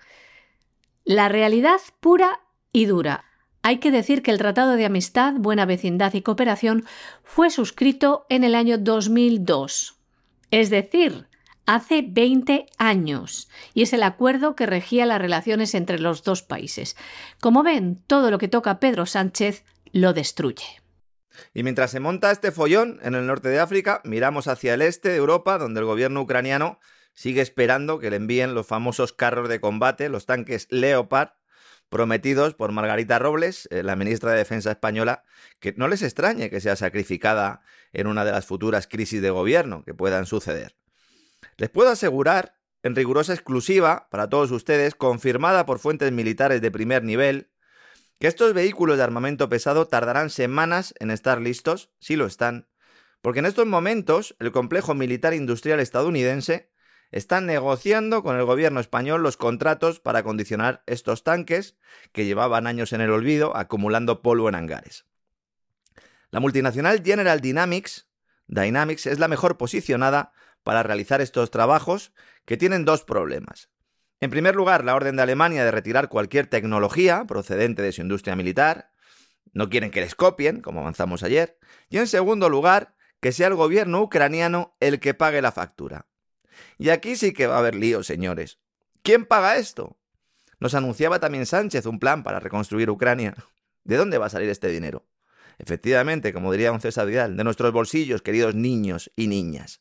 La 1.05 1.29
realidad 1.29 1.81
pura 2.01 2.41
y 2.73 2.87
dura. 2.87 3.25
Hay 3.63 3.79
que 3.79 3.93
decir 3.93 4.23
que 4.23 4.33
el 4.33 4.39
Tratado 4.39 4.73
de 4.73 4.87
Amistad, 4.87 5.35
Buena 5.39 5.67
Vecindad 5.67 6.15
y 6.15 6.23
Cooperación 6.23 6.85
fue 7.23 7.51
suscrito 7.51 8.27
en 8.29 8.43
el 8.43 8.57
año 8.57 8.77
2002, 8.77 9.97
es 10.51 10.71
decir, 10.71 11.29
hace 11.67 12.05
20 12.07 12.67
años, 12.79 13.49
y 13.75 13.83
es 13.83 13.93
el 13.93 14.03
acuerdo 14.03 14.57
que 14.57 14.67
regía 14.67 15.05
las 15.05 15.21
relaciones 15.21 15.75
entre 15.75 15.99
los 15.99 16.23
dos 16.23 16.43
países. 16.43 16.97
Como 17.41 17.63
ven, 17.63 18.03
todo 18.07 18.31
lo 18.31 18.39
que 18.39 18.49
toca 18.49 18.81
Pedro 18.81 19.05
Sánchez 19.05 19.65
lo 19.93 20.13
destruye. 20.13 20.81
Y 21.53 21.63
mientras 21.63 21.91
se 21.91 22.01
monta 22.01 22.31
este 22.31 22.53
follón 22.53 22.99
en 23.03 23.15
el 23.15 23.27
norte 23.27 23.49
de 23.49 23.61
África, 23.61 24.01
miramos 24.05 24.49
hacia 24.49 24.75
el 24.75 24.83
este 24.83 25.11
de 25.11 25.17
Europa, 25.17 25.59
donde 25.59 25.81
el 25.81 25.87
gobierno 25.87 26.23
ucraniano 26.23 26.79
sigue 27.13 27.41
esperando 27.41 27.99
que 27.99 28.11
le 28.11 28.17
envíen 28.17 28.55
los 28.55 28.67
famosos 28.67 29.13
carros 29.13 29.49
de 29.49 29.61
combate, 29.61 30.09
los 30.09 30.27
tanques 30.27 30.67
Leopard, 30.71 31.31
prometidos 31.89 32.55
por 32.55 32.73
Margarita 32.73 33.19
Robles, 33.19 33.69
eh, 33.71 33.83
la 33.83 33.97
ministra 33.97 34.33
de 34.33 34.39
Defensa 34.39 34.71
española, 34.71 35.25
que 35.61 35.73
no 35.77 35.89
les 35.89 36.03
extrañe 36.03 36.51
que 36.51 36.61
sea 36.61 36.77
sacrificada 36.77 37.63
en 37.93 38.07
una 38.07 38.25
de 38.25 38.33
las 38.33 38.47
futuras 38.47 38.87
crisis 38.87 39.23
de 39.23 39.31
gobierno 39.31 39.85
que 39.85 39.95
puedan 39.95 40.27
suceder. 40.27 40.75
Les 41.57 41.71
puedo 41.71 41.91
asegurar, 41.91 42.57
en 42.83 42.95
rigurosa 42.95 43.33
exclusiva 43.33 44.09
para 44.11 44.29
todos 44.29 44.50
ustedes, 44.50 44.95
confirmada 44.95 45.67
por 45.67 45.79
fuentes 45.79 46.12
militares 46.12 46.61
de 46.61 46.71
primer 46.71 47.03
nivel, 47.03 47.50
que 48.19 48.29
estos 48.29 48.55
vehículos 48.55 48.97
de 48.97 49.03
armamento 49.03 49.49
pesado 49.49 49.87
tardarán 49.87 50.31
semanas 50.31 50.95
en 50.99 51.11
estar 51.11 51.41
listos, 51.41 51.91
si 51.99 52.17
lo 52.17 52.26
están, 52.26 52.69
porque 53.21 53.41
en 53.41 53.47
estos 53.47 53.67
momentos 53.67 54.37
el 54.38 54.53
complejo 54.53 54.95
militar 54.95 55.35
industrial 55.35 55.81
estadounidense 55.81 56.71
están 57.11 57.47
negociando 57.47 58.23
con 58.23 58.37
el 58.37 58.45
gobierno 58.45 58.81
español 58.81 59.23
los 59.23 59.37
contratos 59.37 60.00
para 60.00 60.21
acondicionar 60.21 60.83
estos 60.87 61.25
tanques 61.25 61.76
que 62.12 62.25
llevaban 62.25 62.67
años 62.67 62.93
en 62.93 63.00
el 63.00 63.11
olvido 63.11 63.57
acumulando 63.57 64.23
polvo 64.23 64.49
en 64.49 64.55
hangares. 64.55 65.07
La 66.31 66.41
multinacional 66.41 67.03
General 67.05 67.41
Dynamics, 67.41 68.09
Dynamics 68.49 69.07
es 69.07 69.19
la 69.19 69.29
mejor 69.29 69.57
posicionada 69.57 70.33
para 70.67 70.83
realizar 70.83 71.21
estos 71.21 71.53
trabajos 71.53 72.13
que 72.45 72.57
tienen 72.57 72.85
dos 72.85 73.05
problemas. 73.05 73.71
En 74.19 74.31
primer 74.31 74.57
lugar, 74.57 74.85
la 74.85 74.97
orden 74.97 75.15
de 75.15 75.23
Alemania 75.23 75.65
de 75.65 75.71
retirar 75.71 76.09
cualquier 76.09 76.49
tecnología 76.49 77.25
procedente 77.25 77.83
de 77.83 77.93
su 77.93 78.01
industria 78.01 78.35
militar. 78.35 78.91
No 79.53 79.71
quieren 79.71 79.93
que 79.93 80.01
les 80.01 80.17
copien, 80.17 80.63
como 80.63 80.81
avanzamos 80.81 81.23
ayer. 81.23 81.57
Y 81.89 81.99
en 81.99 82.09
segundo 82.09 82.49
lugar, 82.49 82.97
que 83.21 83.31
sea 83.31 83.47
el 83.47 83.55
gobierno 83.55 84.03
ucraniano 84.03 84.77
el 84.81 84.99
que 84.99 85.15
pague 85.15 85.41
la 85.41 85.53
factura. 85.53 86.09
Y 86.79 86.89
aquí 86.89 87.15
sí 87.15 87.33
que 87.33 87.47
va 87.47 87.55
a 87.55 87.59
haber 87.61 87.77
lío, 87.77 88.03
señores. 88.03 88.59
¿Quién 89.03 89.25
paga 89.25 89.59
esto? 89.59 90.01
Nos 90.59 90.75
anunciaba 90.75 91.21
también 91.21 91.47
Sánchez 91.47 91.87
un 91.87 92.01
plan 92.01 92.25
para 92.25 92.41
reconstruir 92.41 92.91
Ucrania. 92.91 93.37
¿De 93.85 93.97
dónde 93.97 94.19
va 94.19 94.27
a 94.27 94.31
salir 94.31 94.51
este 94.51 94.67
dinero? 94.67 95.07
Efectivamente, 95.59 96.33
como 96.33 96.51
diría 96.51 96.73
un 96.73 96.81
César 96.81 97.07
de 97.07 97.45
nuestros 97.45 97.71
bolsillos, 97.71 98.21
queridos 98.21 98.57
niños 98.57 99.13
y 99.15 99.29
niñas. 99.29 99.81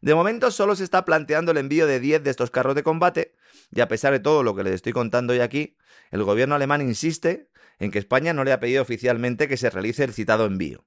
De 0.00 0.14
momento 0.14 0.50
solo 0.50 0.76
se 0.76 0.84
está 0.84 1.04
planteando 1.04 1.52
el 1.52 1.58
envío 1.58 1.86
de 1.86 2.00
10 2.00 2.22
de 2.24 2.30
estos 2.30 2.50
carros 2.50 2.74
de 2.74 2.82
combate, 2.82 3.34
y 3.70 3.80
a 3.80 3.88
pesar 3.88 4.12
de 4.12 4.20
todo 4.20 4.42
lo 4.42 4.54
que 4.54 4.64
les 4.64 4.74
estoy 4.74 4.92
contando 4.92 5.32
hoy 5.32 5.40
aquí, 5.40 5.76
el 6.10 6.24
gobierno 6.24 6.54
alemán 6.54 6.80
insiste 6.80 7.48
en 7.78 7.90
que 7.90 7.98
España 7.98 8.32
no 8.32 8.44
le 8.44 8.52
ha 8.52 8.60
pedido 8.60 8.82
oficialmente 8.82 9.48
que 9.48 9.56
se 9.56 9.70
realice 9.70 10.04
el 10.04 10.12
citado 10.12 10.46
envío. 10.46 10.84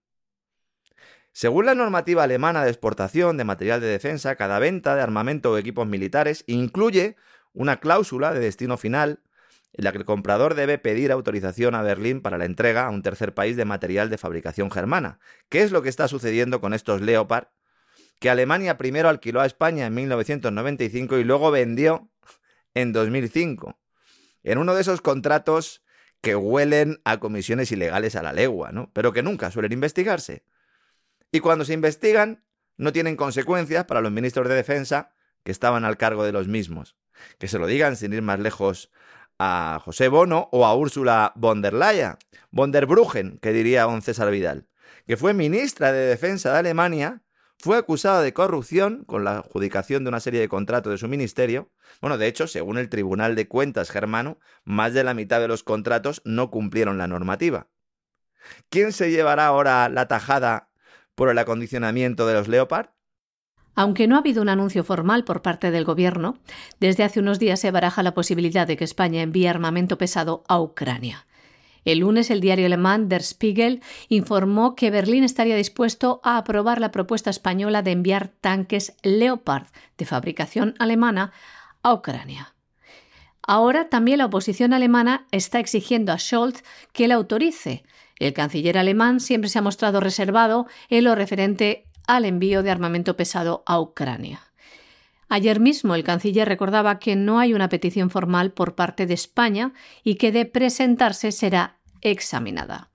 Según 1.31 1.65
la 1.65 1.73
normativa 1.73 2.23
alemana 2.23 2.63
de 2.63 2.69
exportación 2.69 3.37
de 3.37 3.43
material 3.43 3.81
de 3.81 3.87
defensa, 3.87 4.35
cada 4.35 4.59
venta 4.59 4.95
de 4.95 5.01
armamento 5.01 5.51
o 5.51 5.57
equipos 5.57 5.87
militares 5.87 6.43
incluye 6.45 7.15
una 7.53 7.79
cláusula 7.79 8.33
de 8.33 8.39
destino 8.39 8.77
final 8.77 9.21
en 9.73 9.83
la 9.83 9.91
que 9.91 9.97
el 9.97 10.05
comprador 10.05 10.53
debe 10.53 10.77
pedir 10.77 11.11
autorización 11.11 11.73
a 11.73 11.81
Berlín 11.81 12.21
para 12.21 12.37
la 12.37 12.45
entrega 12.45 12.85
a 12.85 12.91
un 12.91 13.01
tercer 13.01 13.33
país 13.33 13.57
de 13.57 13.65
material 13.65 14.11
de 14.11 14.19
fabricación 14.19 14.69
germana. 14.69 15.19
¿Qué 15.49 15.63
es 15.63 15.71
lo 15.71 15.81
que 15.81 15.89
está 15.89 16.07
sucediendo 16.07 16.61
con 16.61 16.75
estos 16.75 17.01
Leopard? 17.01 17.47
Que 18.23 18.29
Alemania 18.29 18.77
primero 18.77 19.09
alquiló 19.09 19.41
a 19.41 19.45
España 19.45 19.85
en 19.85 19.95
1995 19.95 21.17
y 21.17 21.25
luego 21.25 21.51
vendió 21.51 22.09
en 22.73 22.93
2005. 22.93 23.77
En 24.43 24.59
uno 24.59 24.73
de 24.75 24.79
esos 24.79 25.01
contratos 25.01 25.83
que 26.21 26.33
huelen 26.33 27.01
a 27.03 27.19
comisiones 27.19 27.73
ilegales 27.73 28.15
a 28.15 28.23
la 28.23 28.31
legua, 28.31 28.71
¿no? 28.71 28.89
Pero 28.93 29.11
que 29.11 29.23
nunca 29.23 29.51
suelen 29.51 29.73
investigarse. 29.73 30.45
Y 31.33 31.41
cuando 31.41 31.65
se 31.65 31.73
investigan, 31.73 32.45
no 32.77 32.93
tienen 32.93 33.17
consecuencias 33.17 33.83
para 33.83 33.99
los 33.99 34.13
ministros 34.13 34.47
de 34.47 34.55
Defensa 34.55 35.13
que 35.43 35.51
estaban 35.51 35.83
al 35.83 35.97
cargo 35.97 36.23
de 36.23 36.31
los 36.31 36.47
mismos. 36.47 36.95
Que 37.39 37.49
se 37.49 37.59
lo 37.59 37.67
digan 37.67 37.97
sin 37.97 38.13
ir 38.13 38.21
más 38.21 38.39
lejos 38.39 38.89
a 39.37 39.81
José 39.83 40.07
Bono 40.07 40.47
o 40.53 40.65
a 40.65 40.73
Úrsula 40.73 41.33
von 41.35 41.61
der 41.61 41.73
Leyen, 41.73 42.15
von 42.51 42.71
der 42.71 42.85
Bruggen, 42.85 43.37
que 43.39 43.51
diría 43.51 43.85
un 43.85 44.01
César 44.01 44.31
Vidal, 44.31 44.69
que 45.05 45.17
fue 45.17 45.33
ministra 45.33 45.91
de 45.91 46.05
Defensa 46.07 46.53
de 46.53 46.59
Alemania, 46.59 47.23
fue 47.59 47.77
acusada 47.77 48.21
de 48.21 48.33
corrupción 48.33 49.03
con 49.05 49.23
la 49.23 49.37
adjudicación 49.37 50.03
de 50.03 50.09
una 50.09 50.19
serie 50.19 50.41
de 50.41 50.49
contratos 50.49 50.91
de 50.91 50.97
su 50.97 51.07
ministerio. 51.07 51.71
Bueno, 52.01 52.17
de 52.17 52.27
hecho, 52.27 52.47
según 52.47 52.77
el 52.77 52.89
Tribunal 52.89 53.35
de 53.35 53.47
Cuentas 53.47 53.89
germano, 53.89 54.37
más 54.63 54.93
de 54.93 55.03
la 55.03 55.13
mitad 55.13 55.39
de 55.39 55.47
los 55.47 55.63
contratos 55.63 56.21
no 56.25 56.51
cumplieron 56.51 56.97
la 56.97 57.07
normativa. 57.07 57.67
¿Quién 58.69 58.91
se 58.91 59.11
llevará 59.11 59.47
ahora 59.47 59.87
la 59.89 60.07
tajada 60.07 60.69
por 61.15 61.29
el 61.29 61.37
acondicionamiento 61.37 62.27
de 62.27 62.33
los 62.33 62.47
Leopard? 62.47 62.89
Aunque 63.75 64.07
no 64.07 64.15
ha 64.15 64.19
habido 64.19 64.41
un 64.41 64.49
anuncio 64.49 64.83
formal 64.83 65.23
por 65.23 65.41
parte 65.41 65.71
del 65.71 65.85
Gobierno, 65.85 66.37
desde 66.79 67.03
hace 67.03 67.19
unos 67.19 67.39
días 67.39 67.59
se 67.59 67.71
baraja 67.71 68.03
la 68.03 68.13
posibilidad 68.13 68.67
de 68.67 68.77
que 68.77 68.83
España 68.83 69.21
envíe 69.21 69.47
armamento 69.47 69.97
pesado 69.97 70.43
a 70.47 70.59
Ucrania. 70.59 71.25
El 71.85 71.99
lunes 71.99 72.29
el 72.31 72.41
diario 72.41 72.65
alemán 72.65 73.09
Der 73.09 73.23
Spiegel 73.23 73.81
informó 74.09 74.75
que 74.75 74.91
Berlín 74.91 75.23
estaría 75.23 75.55
dispuesto 75.55 76.21
a 76.23 76.37
aprobar 76.37 76.79
la 76.79 76.91
propuesta 76.91 77.29
española 77.29 77.81
de 77.81 77.91
enviar 77.91 78.29
tanques 78.29 78.95
Leopard 79.03 79.67
de 79.97 80.05
fabricación 80.05 80.75
alemana 80.79 81.33
a 81.81 81.93
Ucrania. 81.93 82.53
Ahora 83.45 83.89
también 83.89 84.19
la 84.19 84.27
oposición 84.27 84.71
alemana 84.71 85.27
está 85.31 85.59
exigiendo 85.59 86.13
a 86.13 86.19
Scholz 86.19 86.63
que 86.93 87.09
la 87.09 87.15
autorice, 87.15 87.83
el 88.19 88.31
canciller 88.31 88.77
alemán 88.77 89.19
siempre 89.19 89.49
se 89.49 89.59
ha 89.59 89.61
mostrado 89.61 89.99
reservado 89.99 90.67
en 90.89 91.03
lo 91.03 91.15
referente 91.15 91.85
al 92.07 92.23
envío 92.23 92.63
de 92.63 92.71
armamento 92.71 93.17
pesado 93.17 93.63
a 93.65 93.79
Ucrania. 93.79 94.52
Ayer 95.33 95.59
mismo 95.59 95.95
el 95.95 96.03
canciller 96.03 96.47
recordaba 96.47 96.99
que 96.99 97.15
no 97.15 97.39
hay 97.39 97.55
una 97.55 97.67
petición 97.67 98.11
formal 98.11 98.51
por 98.51 98.75
parte 98.75 99.07
de 99.07 99.15
España 99.15 99.73
y 100.03 100.17
que 100.17 100.31
de 100.31 100.45
presentarse 100.45 101.31
será 101.31 101.79
examinada. 102.01 102.91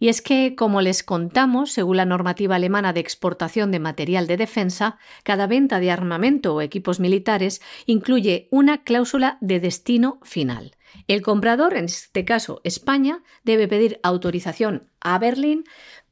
Y 0.00 0.08
es 0.08 0.20
que, 0.20 0.56
como 0.56 0.80
les 0.80 1.04
contamos, 1.04 1.70
según 1.70 1.98
la 1.98 2.04
normativa 2.04 2.56
alemana 2.56 2.92
de 2.92 2.98
exportación 2.98 3.70
de 3.70 3.78
material 3.78 4.26
de 4.26 4.36
defensa, 4.36 4.98
cada 5.22 5.46
venta 5.46 5.78
de 5.78 5.92
armamento 5.92 6.52
o 6.52 6.62
equipos 6.62 6.98
militares 6.98 7.62
incluye 7.86 8.48
una 8.50 8.82
cláusula 8.82 9.38
de 9.40 9.60
destino 9.60 10.18
final. 10.24 10.72
El 11.06 11.22
comprador, 11.22 11.74
en 11.74 11.84
este 11.84 12.24
caso 12.24 12.60
España, 12.64 13.22
debe 13.44 13.68
pedir 13.68 14.00
autorización 14.02 14.88
a 15.00 15.16
Berlín 15.20 15.62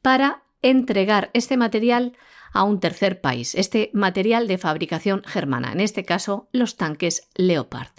para 0.01 0.43
entregar 0.61 1.29
este 1.33 1.57
material 1.57 2.13
a 2.53 2.63
un 2.63 2.79
tercer 2.79 3.21
país, 3.21 3.55
este 3.55 3.91
material 3.93 4.47
de 4.47 4.57
fabricación 4.57 5.23
germana, 5.25 5.71
en 5.71 5.79
este 5.79 6.05
caso 6.05 6.49
los 6.51 6.77
tanques 6.77 7.29
Leopard. 7.35 7.91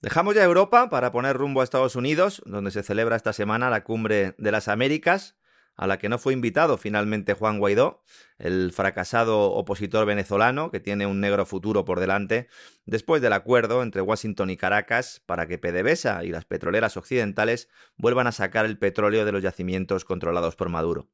Dejamos 0.00 0.36
ya 0.36 0.44
Europa 0.44 0.90
para 0.90 1.10
poner 1.10 1.36
rumbo 1.36 1.60
a 1.60 1.64
Estados 1.64 1.96
Unidos, 1.96 2.40
donde 2.46 2.70
se 2.70 2.84
celebra 2.84 3.16
esta 3.16 3.32
semana 3.32 3.68
la 3.68 3.82
cumbre 3.82 4.34
de 4.38 4.52
las 4.52 4.68
Américas, 4.68 5.36
a 5.78 5.86
la 5.86 5.98
que 5.98 6.08
no 6.08 6.18
fue 6.18 6.32
invitado 6.32 6.76
finalmente 6.76 7.34
Juan 7.34 7.58
Guaidó, 7.58 8.02
el 8.38 8.72
fracasado 8.72 9.52
opositor 9.52 10.06
venezolano 10.06 10.70
que 10.72 10.80
tiene 10.80 11.06
un 11.06 11.20
negro 11.20 11.46
futuro 11.46 11.84
por 11.84 12.00
delante, 12.00 12.48
después 12.84 13.22
del 13.22 13.32
acuerdo 13.32 13.82
entre 13.82 14.02
Washington 14.02 14.50
y 14.50 14.56
Caracas 14.56 15.22
para 15.24 15.46
que 15.46 15.58
PDVSA 15.58 16.24
y 16.24 16.30
las 16.30 16.44
petroleras 16.44 16.96
occidentales 16.96 17.68
vuelvan 17.96 18.26
a 18.26 18.32
sacar 18.32 18.66
el 18.66 18.76
petróleo 18.76 19.24
de 19.24 19.32
los 19.32 19.42
yacimientos 19.42 20.04
controlados 20.04 20.56
por 20.56 20.68
Maduro. 20.68 21.08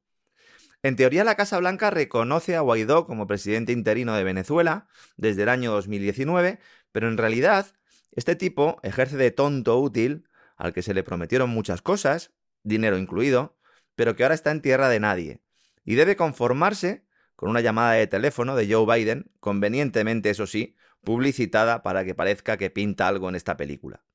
En 0.85 0.95
teoría, 0.95 1.23
la 1.23 1.33
Casa 1.33 1.57
Blanca 1.57 1.89
reconoce 1.89 2.55
a 2.55 2.59
Guaidó 2.59 3.07
como 3.07 3.25
presidente 3.25 3.71
interino 3.71 4.13
de 4.13 4.23
Venezuela 4.23 4.87
desde 5.17 5.41
el 5.41 5.49
año 5.49 5.71
2019, 5.71 6.59
pero 6.91 7.07
en 7.07 7.17
realidad 7.17 7.73
este 8.11 8.35
tipo 8.35 8.79
ejerce 8.83 9.17
de 9.17 9.31
tonto 9.31 9.79
útil 9.79 10.29
al 10.57 10.73
que 10.73 10.83
se 10.83 10.93
le 10.93 11.01
prometieron 11.01 11.49
muchas 11.49 11.81
cosas, 11.81 12.33
dinero 12.61 12.99
incluido, 12.99 13.57
pero 13.95 14.15
que 14.15 14.21
ahora 14.21 14.35
está 14.35 14.51
en 14.51 14.61
tierra 14.61 14.87
de 14.87 14.99
nadie, 14.99 15.41
y 15.85 15.95
debe 15.95 16.15
conformarse 16.15 17.07
con 17.35 17.49
una 17.49 17.61
llamada 17.61 17.93
de 17.93 18.05
teléfono 18.05 18.55
de 18.55 18.71
Joe 18.71 18.85
Biden, 18.85 19.31
convenientemente, 19.39 20.29
eso 20.29 20.45
sí, 20.45 20.75
publicitada 21.03 21.81
para 21.81 22.05
que 22.05 22.13
parezca 22.13 22.57
que 22.57 22.69
pinta 22.69 23.07
algo 23.07 23.27
en 23.27 23.33
esta 23.33 23.57
película. 23.57 24.05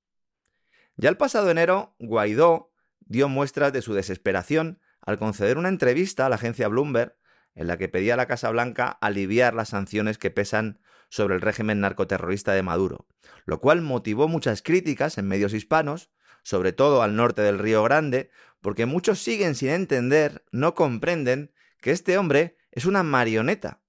Ya 0.94 1.08
el 1.08 1.16
pasado 1.16 1.50
enero, 1.50 1.96
Guaidó 1.98 2.72
dio 3.00 3.28
muestras 3.28 3.72
de 3.72 3.82
su 3.82 3.92
desesperación 3.92 4.78
al 5.02 5.18
conceder 5.18 5.58
una 5.58 5.68
entrevista 5.68 6.26
a 6.26 6.28
la 6.28 6.36
agencia 6.36 6.68
Bloomberg 6.68 7.16
en 7.54 7.66
la 7.66 7.78
que 7.78 7.88
pedía 7.88 8.14
a 8.14 8.16
la 8.16 8.26
Casa 8.26 8.50
Blanca 8.50 8.88
aliviar 8.88 9.54
las 9.54 9.70
sanciones 9.70 10.18
que 10.18 10.30
pesan 10.30 10.80
sobre 11.08 11.34
el 11.34 11.40
régimen 11.40 11.80
narcoterrorista 11.80 12.52
de 12.52 12.62
Maduro, 12.62 13.06
lo 13.44 13.60
cual 13.60 13.82
motivó 13.82 14.28
muchas 14.28 14.62
críticas 14.62 15.18
en 15.18 15.26
medios 15.26 15.52
hispanos, 15.52 16.10
sobre 16.42 16.72
todo 16.72 17.02
al 17.02 17.16
norte 17.16 17.42
del 17.42 17.58
Río 17.58 17.82
Grande, 17.82 18.30
porque 18.60 18.86
muchos 18.86 19.18
siguen 19.18 19.54
sin 19.54 19.70
entender, 19.70 20.44
no 20.52 20.74
comprenden 20.74 21.52
que 21.80 21.90
este 21.90 22.16
hombre 22.16 22.56
es 22.70 22.84
una 22.84 23.02
marioneta. 23.02 23.80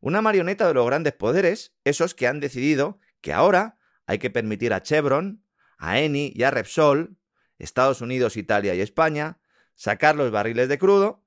Una 0.00 0.22
marioneta 0.22 0.66
de 0.66 0.74
los 0.74 0.86
grandes 0.86 1.12
poderes, 1.12 1.74
esos 1.84 2.14
que 2.14 2.26
han 2.26 2.40
decidido 2.40 2.98
que 3.20 3.32
ahora 3.32 3.78
hay 4.06 4.18
que 4.18 4.30
permitir 4.30 4.72
a 4.72 4.82
Chevron, 4.82 5.44
a 5.78 6.00
Eni 6.00 6.32
y 6.34 6.42
a 6.42 6.50
Repsol, 6.50 7.18
Estados 7.58 8.00
Unidos, 8.00 8.36
Italia 8.36 8.74
y 8.74 8.80
España, 8.80 9.38
sacar 9.74 10.16
los 10.16 10.30
barriles 10.30 10.68
de 10.68 10.78
crudo 10.78 11.22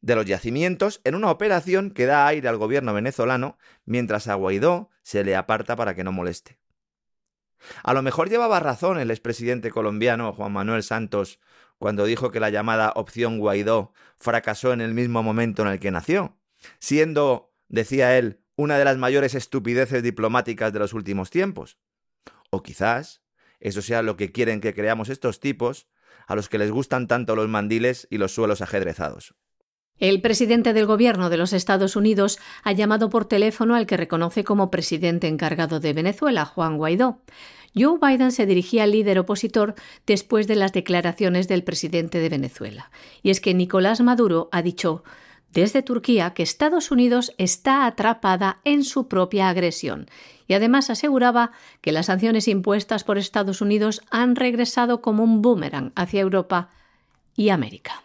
de 0.00 0.16
los 0.16 0.26
yacimientos 0.26 1.00
en 1.04 1.14
una 1.14 1.30
operación 1.30 1.90
que 1.90 2.06
da 2.06 2.26
aire 2.26 2.48
al 2.48 2.56
gobierno 2.56 2.92
venezolano 2.92 3.56
mientras 3.84 4.28
a 4.28 4.34
Guaidó 4.34 4.90
se 5.02 5.24
le 5.24 5.36
aparta 5.36 5.76
para 5.76 5.94
que 5.94 6.04
no 6.04 6.12
moleste. 6.12 6.58
A 7.84 7.94
lo 7.94 8.02
mejor 8.02 8.28
llevaba 8.28 8.60
razón 8.60 8.98
el 8.98 9.10
expresidente 9.10 9.70
colombiano 9.70 10.32
Juan 10.32 10.52
Manuel 10.52 10.82
Santos 10.82 11.38
cuando 11.78 12.04
dijo 12.04 12.30
que 12.30 12.40
la 12.40 12.50
llamada 12.50 12.92
opción 12.96 13.38
Guaidó 13.38 13.92
fracasó 14.18 14.72
en 14.72 14.80
el 14.80 14.94
mismo 14.94 15.22
momento 15.22 15.62
en 15.62 15.68
el 15.68 15.80
que 15.80 15.90
nació, 15.90 16.36
siendo, 16.78 17.52
decía 17.68 18.18
él, 18.18 18.40
una 18.56 18.78
de 18.78 18.84
las 18.84 18.98
mayores 18.98 19.34
estupideces 19.34 20.02
diplomáticas 20.02 20.72
de 20.72 20.78
los 20.78 20.92
últimos 20.92 21.30
tiempos. 21.30 21.78
O 22.50 22.62
quizás 22.62 23.22
eso 23.60 23.82
sea 23.82 24.02
lo 24.02 24.16
que 24.16 24.32
quieren 24.32 24.60
que 24.60 24.74
creamos 24.74 25.08
estos 25.08 25.40
tipos, 25.40 25.88
a 26.32 26.36
los 26.36 26.48
que 26.48 26.58
les 26.58 26.70
gustan 26.70 27.06
tanto 27.06 27.36
los 27.36 27.48
mandiles 27.48 28.08
y 28.10 28.18
los 28.18 28.34
suelos 28.34 28.62
ajedrezados. 28.62 29.34
El 29.98 30.20
presidente 30.20 30.72
del 30.72 30.86
Gobierno 30.86 31.30
de 31.30 31.36
los 31.36 31.52
Estados 31.52 31.94
Unidos 31.94 32.38
ha 32.64 32.72
llamado 32.72 33.08
por 33.08 33.26
teléfono 33.26 33.76
al 33.76 33.86
que 33.86 33.96
reconoce 33.96 34.42
como 34.42 34.70
presidente 34.70 35.28
encargado 35.28 35.78
de 35.78 35.92
Venezuela, 35.92 36.44
Juan 36.44 36.76
Guaidó. 36.76 37.20
Joe 37.76 37.98
Biden 38.00 38.32
se 38.32 38.46
dirigía 38.46 38.82
al 38.82 38.92
líder 38.92 39.18
opositor 39.18 39.74
después 40.06 40.46
de 40.46 40.56
las 40.56 40.72
declaraciones 40.72 41.48
del 41.48 41.64
presidente 41.64 42.18
de 42.18 42.28
Venezuela. 42.28 42.90
Y 43.22 43.30
es 43.30 43.40
que 43.40 43.54
Nicolás 43.54 44.00
Maduro 44.00 44.48
ha 44.52 44.62
dicho 44.62 45.04
desde 45.52 45.82
Turquía 45.82 46.34
que 46.34 46.42
Estados 46.42 46.90
Unidos 46.90 47.34
está 47.38 47.86
atrapada 47.86 48.60
en 48.64 48.84
su 48.84 49.06
propia 49.06 49.48
agresión 49.48 50.06
y 50.46 50.54
además 50.54 50.90
aseguraba 50.90 51.52
que 51.80 51.92
las 51.92 52.06
sanciones 52.06 52.48
impuestas 52.48 53.04
por 53.04 53.18
Estados 53.18 53.60
Unidos 53.60 54.02
han 54.10 54.36
regresado 54.36 55.00
como 55.00 55.24
un 55.24 55.42
boomerang 55.42 55.92
hacia 55.94 56.20
Europa 56.20 56.70
y 57.36 57.50
América. 57.50 58.02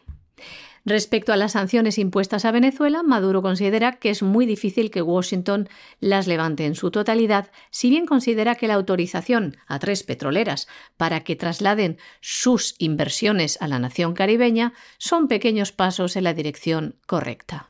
Respecto 0.88 1.34
a 1.34 1.36
las 1.36 1.52
sanciones 1.52 1.97
impuestas 1.97 2.45
a 2.45 2.52
Venezuela, 2.52 3.04
Maduro 3.04 3.41
considera 3.41 4.00
que 4.00 4.10
es 4.10 4.23
muy 4.23 4.45
difícil 4.45 4.89
que 4.89 5.02
Washington 5.02 5.67
las 6.00 6.28
levante 6.28 6.65
en 6.65 6.76
su 6.76 6.91
totalidad, 6.91 7.52
si 7.71 7.89
bien 7.89 8.06
considera 8.06 8.56
que 8.56 8.69
la 8.69 8.76
autorización 8.76 9.58
a 9.67 9.80
tres 9.80 10.04
petroleras 10.04 10.69
para 10.95 11.26
que 11.26 11.36
trasladen 11.36 11.97
sus 12.21 12.76
inversiones 12.78 13.62
a 13.62 13.67
la 13.67 13.80
nación 13.80 14.13
caribeña 14.13 14.71
son 14.97 15.28
pequeños 15.28 15.73
pasos 15.73 16.15
en 16.15 16.23
la 16.23 16.34
dirección 16.34 16.95
correcta. 17.06 17.69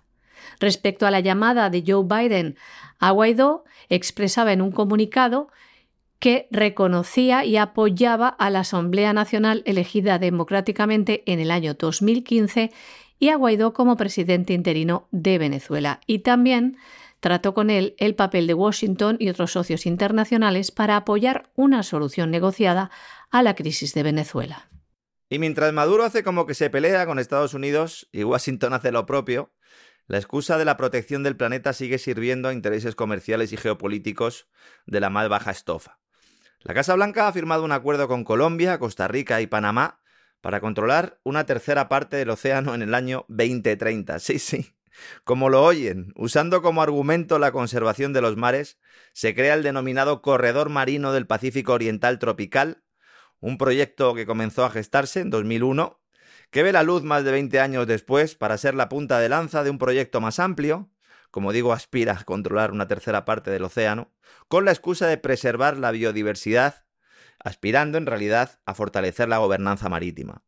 Respecto 0.60 1.06
a 1.06 1.12
la 1.12 1.20
llamada 1.20 1.70
de 1.70 1.84
Joe 1.86 2.06
Biden 2.06 2.58
a 3.00 3.12
Guaidó, 3.12 3.64
expresaba 3.90 4.54
en 4.54 4.62
un 4.62 4.72
comunicado 4.72 5.50
que 6.20 6.48
reconocía 6.52 7.46
y 7.46 7.58
apoyaba 7.58 8.28
a 8.28 8.50
la 8.50 8.62
Asamblea 8.62 9.14
Nacional 9.14 9.62
elegida 9.66 10.18
democráticamente 10.18 11.24
en 11.32 11.40
el 11.40 11.52
año 11.52 11.76
2015 11.76 12.72
y 13.20 13.30
a 13.30 13.36
Guaidó 13.36 13.74
como 13.74 13.98
presidente 13.98 14.54
interino 14.54 15.08
de 15.12 15.38
Venezuela. 15.38 16.02
Y 16.08 16.20
también 16.20 16.78
trató 17.20 17.54
con 17.54 17.70
él 17.70 17.96
el 17.98 18.16
papel 18.16 18.48
de 18.48 18.54
Washington 18.54 19.18
y 19.20 19.30
otros 19.30 19.52
socios 19.52 19.86
internacionales 19.86 20.72
para 20.72 20.98
apoyar 20.98 21.50
una 21.56 21.84
solución 21.84 22.32
negociada 22.32 22.92
a 23.32 23.44
la 23.44 23.56
crisis 23.56 23.94
de 23.94 24.04
Venezuela. 24.04 24.70
Y 25.30 25.40
mientras 25.40 25.74
Maduro 25.74 26.04
hace 26.04 26.24
como 26.24 26.46
que 26.46 26.54
se 26.54 26.70
pelea 26.70 27.06
con 27.06 27.20
Estados 27.20 27.54
Unidos 27.54 28.08
y 28.12 28.24
Washington 28.24 28.74
hace 28.74 28.92
lo 28.92 29.06
propio, 29.06 29.52
la 30.08 30.18
excusa 30.18 30.58
de 30.58 30.66
la 30.66 30.78
protección 30.78 31.24
del 31.24 31.36
planeta 31.36 31.74
sigue 31.74 31.98
sirviendo 31.98 32.50
a 32.50 32.54
intereses 32.54 32.96
comerciales 32.96 33.52
y 33.52 33.58
geopolíticos 33.58 34.48
de 34.86 35.00
la 35.00 35.10
más 35.10 35.30
baja 35.30 35.52
estofa. 35.52 36.00
La 36.62 36.74
Casa 36.74 36.96
Blanca 36.96 37.28
ha 37.28 37.34
firmado 37.34 37.64
un 37.64 37.72
acuerdo 37.72 38.08
con 38.08 38.24
Colombia, 38.24 38.80
Costa 38.80 39.08
Rica 39.08 39.42
y 39.42 39.48
Panamá 39.48 40.02
para 40.42 40.62
controlar 40.62 41.20
una 41.24 41.46
tercera 41.46 41.90
parte 41.90 42.18
del 42.18 42.30
océano 42.30 42.74
en 42.74 42.82
el 42.82 42.94
año 42.94 43.26
2030. 43.28 44.20
Sí, 44.20 44.40
sí. 44.40 44.74
Como 45.24 45.50
lo 45.50 45.64
oyen, 45.64 46.12
usando 46.16 46.62
como 46.62 46.82
argumento 46.82 47.38
la 47.38 47.52
conservación 47.52 48.14
de 48.14 48.22
los 48.22 48.36
mares, 48.36 48.80
se 49.14 49.36
crea 49.36 49.54
el 49.54 49.62
denominado 49.62 50.22
Corredor 50.22 50.70
Marino 50.70 51.12
del 51.14 51.28
Pacífico 51.28 51.74
Oriental 51.74 52.18
Tropical, 52.18 52.84
un 53.40 53.58
proyecto 53.58 54.16
que 54.16 54.26
comenzó 54.26 54.66
a 54.66 54.72
gestarse 54.72 55.20
en 55.20 55.30
2001, 55.30 56.02
que 56.50 56.64
ve 56.64 56.72
la 56.72 56.84
luz 56.84 57.04
más 57.04 57.24
de 57.24 57.32
20 57.32 57.60
años 57.60 57.88
después 57.88 58.36
para 58.36 58.58
ser 58.58 58.76
la 58.76 58.90
punta 58.90 59.20
de 59.20 59.30
lanza 59.30 59.64
de 59.64 59.70
un 59.70 59.78
proyecto 59.78 60.22
más 60.22 60.40
amplio, 60.40 60.90
como 61.32 61.52
digo, 61.52 61.74
aspira 61.74 62.14
a 62.14 62.24
controlar 62.24 62.72
una 62.72 62.88
tercera 62.88 63.26
parte 63.26 63.52
del 63.52 63.64
océano, 63.64 64.12
con 64.48 64.66
la 64.66 64.72
excusa 64.72 65.08
de 65.08 65.18
preservar 65.18 65.78
la 65.78 65.92
biodiversidad 65.92 66.86
aspirando 67.40 67.98
en 67.98 68.06
realidad 68.06 68.60
a 68.66 68.74
fortalecer 68.74 69.30
la 69.30 69.38
gobernanza 69.38 69.90
marítima. 69.90 70.44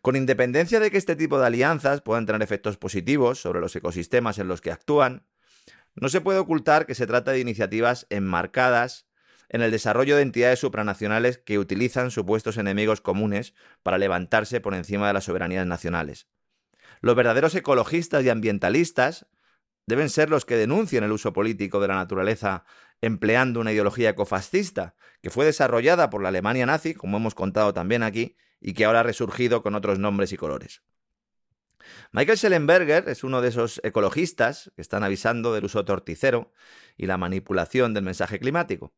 Con 0.00 0.16
independencia 0.16 0.80
de 0.80 0.90
que 0.90 0.98
este 0.98 1.16
tipo 1.16 1.38
de 1.38 1.46
alianzas 1.46 2.00
puedan 2.00 2.26
tener 2.26 2.42
efectos 2.42 2.76
positivos 2.76 3.40
sobre 3.40 3.60
los 3.60 3.74
ecosistemas 3.76 4.38
en 4.38 4.48
los 4.48 4.60
que 4.60 4.70
actúan, 4.70 5.26
no 5.94 6.08
se 6.08 6.20
puede 6.20 6.38
ocultar 6.38 6.86
que 6.86 6.94
se 6.94 7.06
trata 7.06 7.32
de 7.32 7.40
iniciativas 7.40 8.06
enmarcadas 8.10 9.06
en 9.54 9.62
el 9.62 9.70
desarrollo 9.70 10.16
de 10.16 10.22
entidades 10.22 10.58
supranacionales 10.58 11.38
que 11.38 11.60
utilizan 11.60 12.10
supuestos 12.10 12.56
enemigos 12.56 13.00
comunes 13.00 13.54
para 13.84 13.98
levantarse 13.98 14.60
por 14.60 14.74
encima 14.74 15.06
de 15.06 15.12
las 15.12 15.22
soberanías 15.22 15.64
nacionales. 15.64 16.26
Los 17.00 17.14
verdaderos 17.14 17.54
ecologistas 17.54 18.24
y 18.24 18.30
ambientalistas 18.30 19.28
deben 19.86 20.10
ser 20.10 20.28
los 20.28 20.44
que 20.44 20.56
denuncien 20.56 21.04
el 21.04 21.12
uso 21.12 21.32
político 21.32 21.78
de 21.78 21.86
la 21.86 21.94
naturaleza 21.94 22.64
empleando 23.00 23.60
una 23.60 23.70
ideología 23.70 24.10
ecofascista 24.10 24.96
que 25.22 25.30
fue 25.30 25.44
desarrollada 25.44 26.10
por 26.10 26.20
la 26.20 26.30
Alemania 26.30 26.66
nazi, 26.66 26.92
como 26.94 27.18
hemos 27.18 27.36
contado 27.36 27.72
también 27.72 28.02
aquí, 28.02 28.36
y 28.60 28.72
que 28.72 28.86
ahora 28.86 29.00
ha 29.00 29.04
resurgido 29.04 29.62
con 29.62 29.76
otros 29.76 30.00
nombres 30.00 30.32
y 30.32 30.36
colores. 30.36 30.82
Michael 32.10 32.38
Schellenberger 32.38 33.08
es 33.08 33.22
uno 33.22 33.40
de 33.40 33.50
esos 33.50 33.80
ecologistas 33.84 34.72
que 34.74 34.82
están 34.82 35.04
avisando 35.04 35.54
del 35.54 35.66
uso 35.66 35.84
torticero 35.84 36.50
y 36.96 37.06
la 37.06 37.18
manipulación 37.18 37.94
del 37.94 38.02
mensaje 38.02 38.40
climático. 38.40 38.92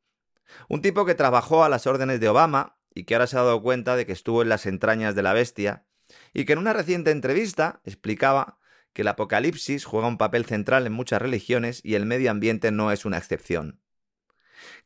Un 0.68 0.82
tipo 0.82 1.04
que 1.04 1.14
trabajó 1.14 1.64
a 1.64 1.68
las 1.68 1.86
órdenes 1.86 2.20
de 2.20 2.28
Obama 2.28 2.78
y 2.94 3.04
que 3.04 3.14
ahora 3.14 3.26
se 3.26 3.36
ha 3.36 3.42
dado 3.42 3.62
cuenta 3.62 3.96
de 3.96 4.06
que 4.06 4.12
estuvo 4.12 4.42
en 4.42 4.48
las 4.48 4.66
entrañas 4.66 5.14
de 5.14 5.22
la 5.22 5.32
bestia 5.32 5.84
y 6.32 6.44
que 6.44 6.54
en 6.54 6.58
una 6.58 6.72
reciente 6.72 7.10
entrevista 7.10 7.80
explicaba 7.84 8.58
que 8.92 9.02
el 9.02 9.08
apocalipsis 9.08 9.84
juega 9.84 10.08
un 10.08 10.18
papel 10.18 10.46
central 10.46 10.86
en 10.86 10.92
muchas 10.92 11.20
religiones 11.20 11.80
y 11.84 11.94
el 11.94 12.06
medio 12.06 12.30
ambiente 12.30 12.70
no 12.70 12.92
es 12.92 13.04
una 13.04 13.18
excepción. 13.18 13.80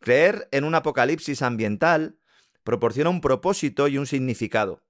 Creer 0.01 0.49
en 0.51 0.65
un 0.65 0.75
apocalipsis 0.75 1.43
ambiental 1.43 2.19
proporciona 2.65 3.11
un 3.11 3.21
propósito 3.21 3.89
y 3.89 3.99
un 3.99 4.07
significado. 4.07 4.83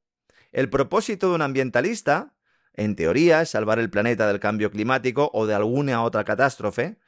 El 0.53 0.71
propósito 0.71 1.29
de 1.29 1.35
un 1.35 1.43
ambientalista, 1.43 2.35
en 2.75 2.97
teoría, 2.97 3.43
es 3.43 3.51
salvar 3.51 3.79
el 3.79 3.91
planeta 3.91 4.27
del 4.27 4.41
cambio 4.41 4.71
climático 4.71 5.31
o 5.33 5.47
de 5.47 5.55
alguna 5.55 6.03
otra 6.03 6.25
catástrofe, 6.25 6.99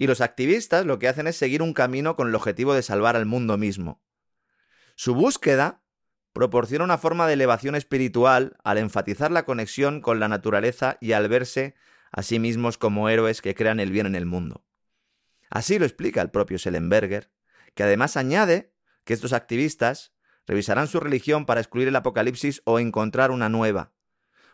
y 0.00 0.06
los 0.06 0.22
activistas 0.22 0.86
lo 0.86 0.98
que 0.98 1.08
hacen 1.08 1.26
es 1.26 1.36
seguir 1.36 1.60
un 1.60 1.74
camino 1.74 2.16
con 2.16 2.28
el 2.28 2.34
objetivo 2.34 2.72
de 2.72 2.80
salvar 2.80 3.16
al 3.16 3.26
mundo 3.26 3.58
mismo. 3.58 4.02
Su 4.96 5.14
búsqueda 5.14 5.82
proporciona 6.32 6.86
una 6.86 6.96
forma 6.96 7.26
de 7.26 7.34
elevación 7.34 7.74
espiritual 7.74 8.56
al 8.64 8.78
enfatizar 8.78 9.30
la 9.30 9.44
conexión 9.44 10.00
con 10.00 10.18
la 10.18 10.28
naturaleza 10.28 10.96
y 11.02 11.12
al 11.12 11.28
verse 11.28 11.74
a 12.12 12.22
sí 12.22 12.38
mismos 12.38 12.78
como 12.78 13.10
héroes 13.10 13.42
que 13.42 13.54
crean 13.54 13.78
el 13.78 13.92
bien 13.92 14.06
en 14.06 14.14
el 14.14 14.24
mundo. 14.24 14.64
Así 15.50 15.78
lo 15.78 15.84
explica 15.84 16.22
el 16.22 16.30
propio 16.30 16.56
Schellenberger, 16.56 17.30
que 17.74 17.82
además 17.82 18.16
añade 18.16 18.72
que 19.04 19.12
estos 19.12 19.34
activistas 19.34 20.14
revisarán 20.46 20.88
su 20.88 20.98
religión 20.98 21.44
para 21.44 21.60
excluir 21.60 21.88
el 21.88 21.96
apocalipsis 21.96 22.62
o 22.64 22.78
encontrar 22.78 23.30
una 23.30 23.50
nueva, 23.50 23.92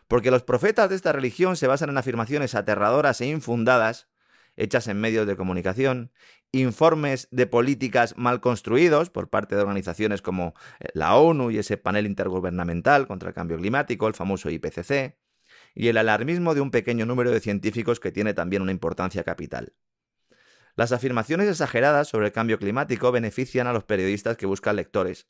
porque 0.09 0.29
los 0.29 0.43
profetas 0.43 0.89
de 0.89 0.97
esta 0.97 1.13
religión 1.13 1.55
se 1.55 1.67
basan 1.67 1.89
en 1.89 1.97
afirmaciones 1.97 2.53
aterradoras 2.53 3.21
e 3.21 3.27
infundadas 3.27 4.09
hechas 4.57 4.87
en 4.87 4.99
medios 4.99 5.25
de 5.27 5.37
comunicación, 5.37 6.11
informes 6.51 7.27
de 7.31 7.47
políticas 7.47 8.17
mal 8.17 8.41
construidos 8.41 9.09
por 9.09 9.29
parte 9.29 9.55
de 9.55 9.61
organizaciones 9.61 10.21
como 10.21 10.53
eh, 10.79 10.87
la 10.93 11.15
ONU 11.15 11.51
y 11.51 11.59
ese 11.59 11.77
panel 11.77 12.05
intergubernamental 12.05 13.07
contra 13.07 13.29
el 13.29 13.35
cambio 13.35 13.57
climático, 13.57 14.07
el 14.07 14.13
famoso 14.13 14.49
IPCC, 14.49 15.15
y 15.73 15.87
el 15.87 15.97
alarmismo 15.97 16.55
de 16.55 16.61
un 16.61 16.71
pequeño 16.71 17.05
número 17.05 17.31
de 17.31 17.39
científicos 17.39 17.99
que 17.99 18.11
tiene 18.11 18.33
también 18.33 18.61
una 18.61 18.71
importancia 18.71 19.23
capital. 19.23 19.73
Las 20.75 20.91
afirmaciones 20.91 21.49
exageradas 21.49 22.07
sobre 22.07 22.27
el 22.27 22.31
cambio 22.31 22.59
climático 22.59 23.11
benefician 23.11 23.67
a 23.67 23.73
los 23.73 23.83
periodistas 23.83 24.37
que 24.37 24.45
buscan 24.45 24.75
lectores, 24.75 25.27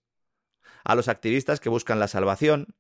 a 0.84 0.96
los 0.96 1.08
activistas 1.08 1.60
que 1.60 1.70
buscan 1.70 2.00
la 2.00 2.08
salvación, 2.08 2.76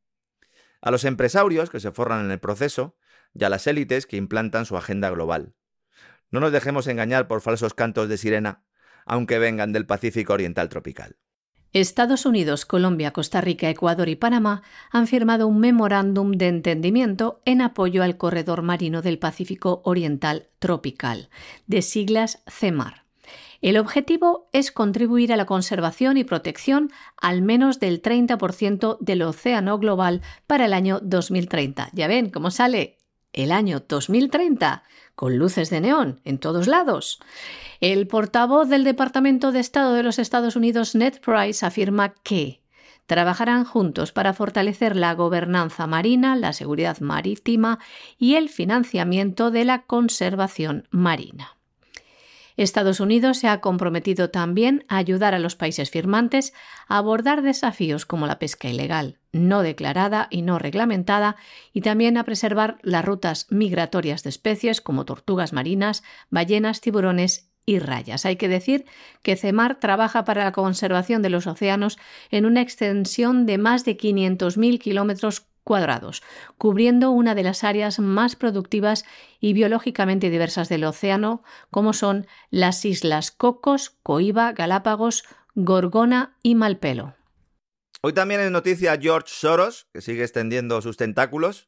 a 0.81 0.91
los 0.91 1.05
empresarios 1.05 1.69
que 1.69 1.79
se 1.79 1.91
forran 1.91 2.25
en 2.25 2.31
el 2.31 2.39
proceso 2.39 2.97
y 3.33 3.43
a 3.43 3.49
las 3.49 3.67
élites 3.67 4.05
que 4.05 4.17
implantan 4.17 4.65
su 4.65 4.77
agenda 4.77 5.09
global. 5.09 5.53
No 6.31 6.39
nos 6.39 6.51
dejemos 6.51 6.87
engañar 6.87 7.27
por 7.27 7.41
falsos 7.41 7.73
cantos 7.73 8.09
de 8.09 8.17
sirena, 8.17 8.63
aunque 9.05 9.39
vengan 9.39 9.73
del 9.73 9.85
Pacífico 9.85 10.33
Oriental 10.33 10.69
tropical. 10.69 11.17
Estados 11.73 12.25
Unidos, 12.25 12.65
Colombia, 12.65 13.11
Costa 13.11 13.41
Rica, 13.41 13.69
Ecuador 13.69 14.09
y 14.09 14.15
Panamá 14.15 14.63
han 14.91 15.07
firmado 15.07 15.47
un 15.47 15.59
memorándum 15.59 16.31
de 16.31 16.47
entendimiento 16.47 17.41
en 17.45 17.61
apoyo 17.61 18.03
al 18.03 18.17
corredor 18.17 18.61
marino 18.61 19.01
del 19.01 19.19
Pacífico 19.19 19.81
Oriental 19.83 20.49
Tropical, 20.59 21.29
de 21.67 21.81
siglas 21.81 22.41
CEMAR. 22.47 23.07
El 23.61 23.77
objetivo 23.77 24.49
es 24.53 24.71
contribuir 24.71 25.33
a 25.33 25.37
la 25.37 25.45
conservación 25.45 26.17
y 26.17 26.23
protección 26.23 26.91
al 27.19 27.41
menos 27.41 27.79
del 27.79 28.01
30% 28.01 28.97
del 28.99 29.21
océano 29.23 29.79
global 29.79 30.21
para 30.45 30.65
el 30.65 30.73
año 30.73 30.99
2030. 31.01 31.89
Ya 31.93 32.07
ven 32.07 32.29
cómo 32.29 32.51
sale 32.51 32.96
el 33.33 33.51
año 33.51 33.83
2030 33.87 34.83
con 35.15 35.37
luces 35.37 35.69
de 35.69 35.81
neón 35.81 36.21
en 36.25 36.37
todos 36.37 36.67
lados. 36.67 37.19
El 37.81 38.07
portavoz 38.07 38.69
del 38.69 38.83
Departamento 38.83 39.51
de 39.51 39.59
Estado 39.59 39.93
de 39.93 40.03
los 40.03 40.19
Estados 40.19 40.55
Unidos, 40.55 40.95
Ned 40.95 41.19
Price, 41.19 41.65
afirma 41.65 42.13
que 42.23 42.61
trabajarán 43.07 43.65
juntos 43.65 44.11
para 44.11 44.33
fortalecer 44.33 44.95
la 44.95 45.13
gobernanza 45.15 45.87
marina, 45.87 46.35
la 46.35 46.53
seguridad 46.53 46.99
marítima 46.99 47.79
y 48.17 48.35
el 48.35 48.49
financiamiento 48.49 49.49
de 49.49 49.65
la 49.65 49.83
conservación 49.83 50.87
marina. 50.91 51.56
Estados 52.57 52.99
Unidos 52.99 53.37
se 53.37 53.47
ha 53.47 53.61
comprometido 53.61 54.29
también 54.31 54.83
a 54.87 54.97
ayudar 54.97 55.33
a 55.35 55.39
los 55.39 55.55
países 55.55 55.91
firmantes 55.91 56.53
a 56.87 56.97
abordar 56.97 57.43
desafíos 57.43 58.05
como 58.05 58.25
la 58.25 58.39
pesca 58.39 58.67
ilegal, 58.67 59.19
no 59.31 59.61
declarada 59.61 60.27
y 60.31 60.41
no 60.41 60.57
reglamentada, 60.57 61.35
y 61.71 61.81
también 61.81 62.17
a 62.17 62.23
preservar 62.23 62.79
las 62.81 63.05
rutas 63.05 63.45
migratorias 63.49 64.23
de 64.23 64.29
especies 64.29 64.81
como 64.81 65.05
tortugas 65.05 65.53
marinas, 65.53 66.03
ballenas, 66.29 66.81
tiburones 66.81 67.51
y 67.67 67.79
rayas. 67.79 68.25
Hay 68.25 68.37
que 68.37 68.47
decir 68.47 68.85
que 69.21 69.35
CEMAR 69.35 69.79
trabaja 69.79 70.23
para 70.23 70.45
la 70.45 70.53
conservación 70.53 71.21
de 71.21 71.29
los 71.29 71.45
océanos 71.45 71.99
en 72.31 72.45
una 72.45 72.61
extensión 72.61 73.45
de 73.45 73.57
más 73.57 73.85
de 73.85 73.97
500.000 73.97 74.79
kilómetros 74.79 75.45
cuadrados, 75.67 76.23
cubriendo 76.57 77.11
una 77.11 77.35
de 77.35 77.43
las 77.43 77.65
áreas 77.65 77.99
más 77.99 78.37
productivas 78.37 79.03
y 79.41 79.51
biológicamente 79.51 80.29
diversas 80.29 80.69
del 80.69 80.85
océano, 80.85 81.43
como 81.71 81.91
son 81.91 82.25
las 82.49 82.85
islas 82.85 83.31
Cocos, 83.31 83.97
Coiba, 84.01 84.53
Galápagos, 84.53 85.25
Gorgona 85.55 86.37
y 86.41 86.55
Malpelo. 86.55 87.15
Hoy 88.01 88.13
también 88.13 88.39
es 88.39 88.49
noticia 88.49 88.97
George 88.97 89.27
Soros, 89.27 89.89
que 89.91 89.99
sigue 89.99 90.23
extendiendo 90.23 90.81
sus 90.81 90.95
tentáculos, 90.95 91.67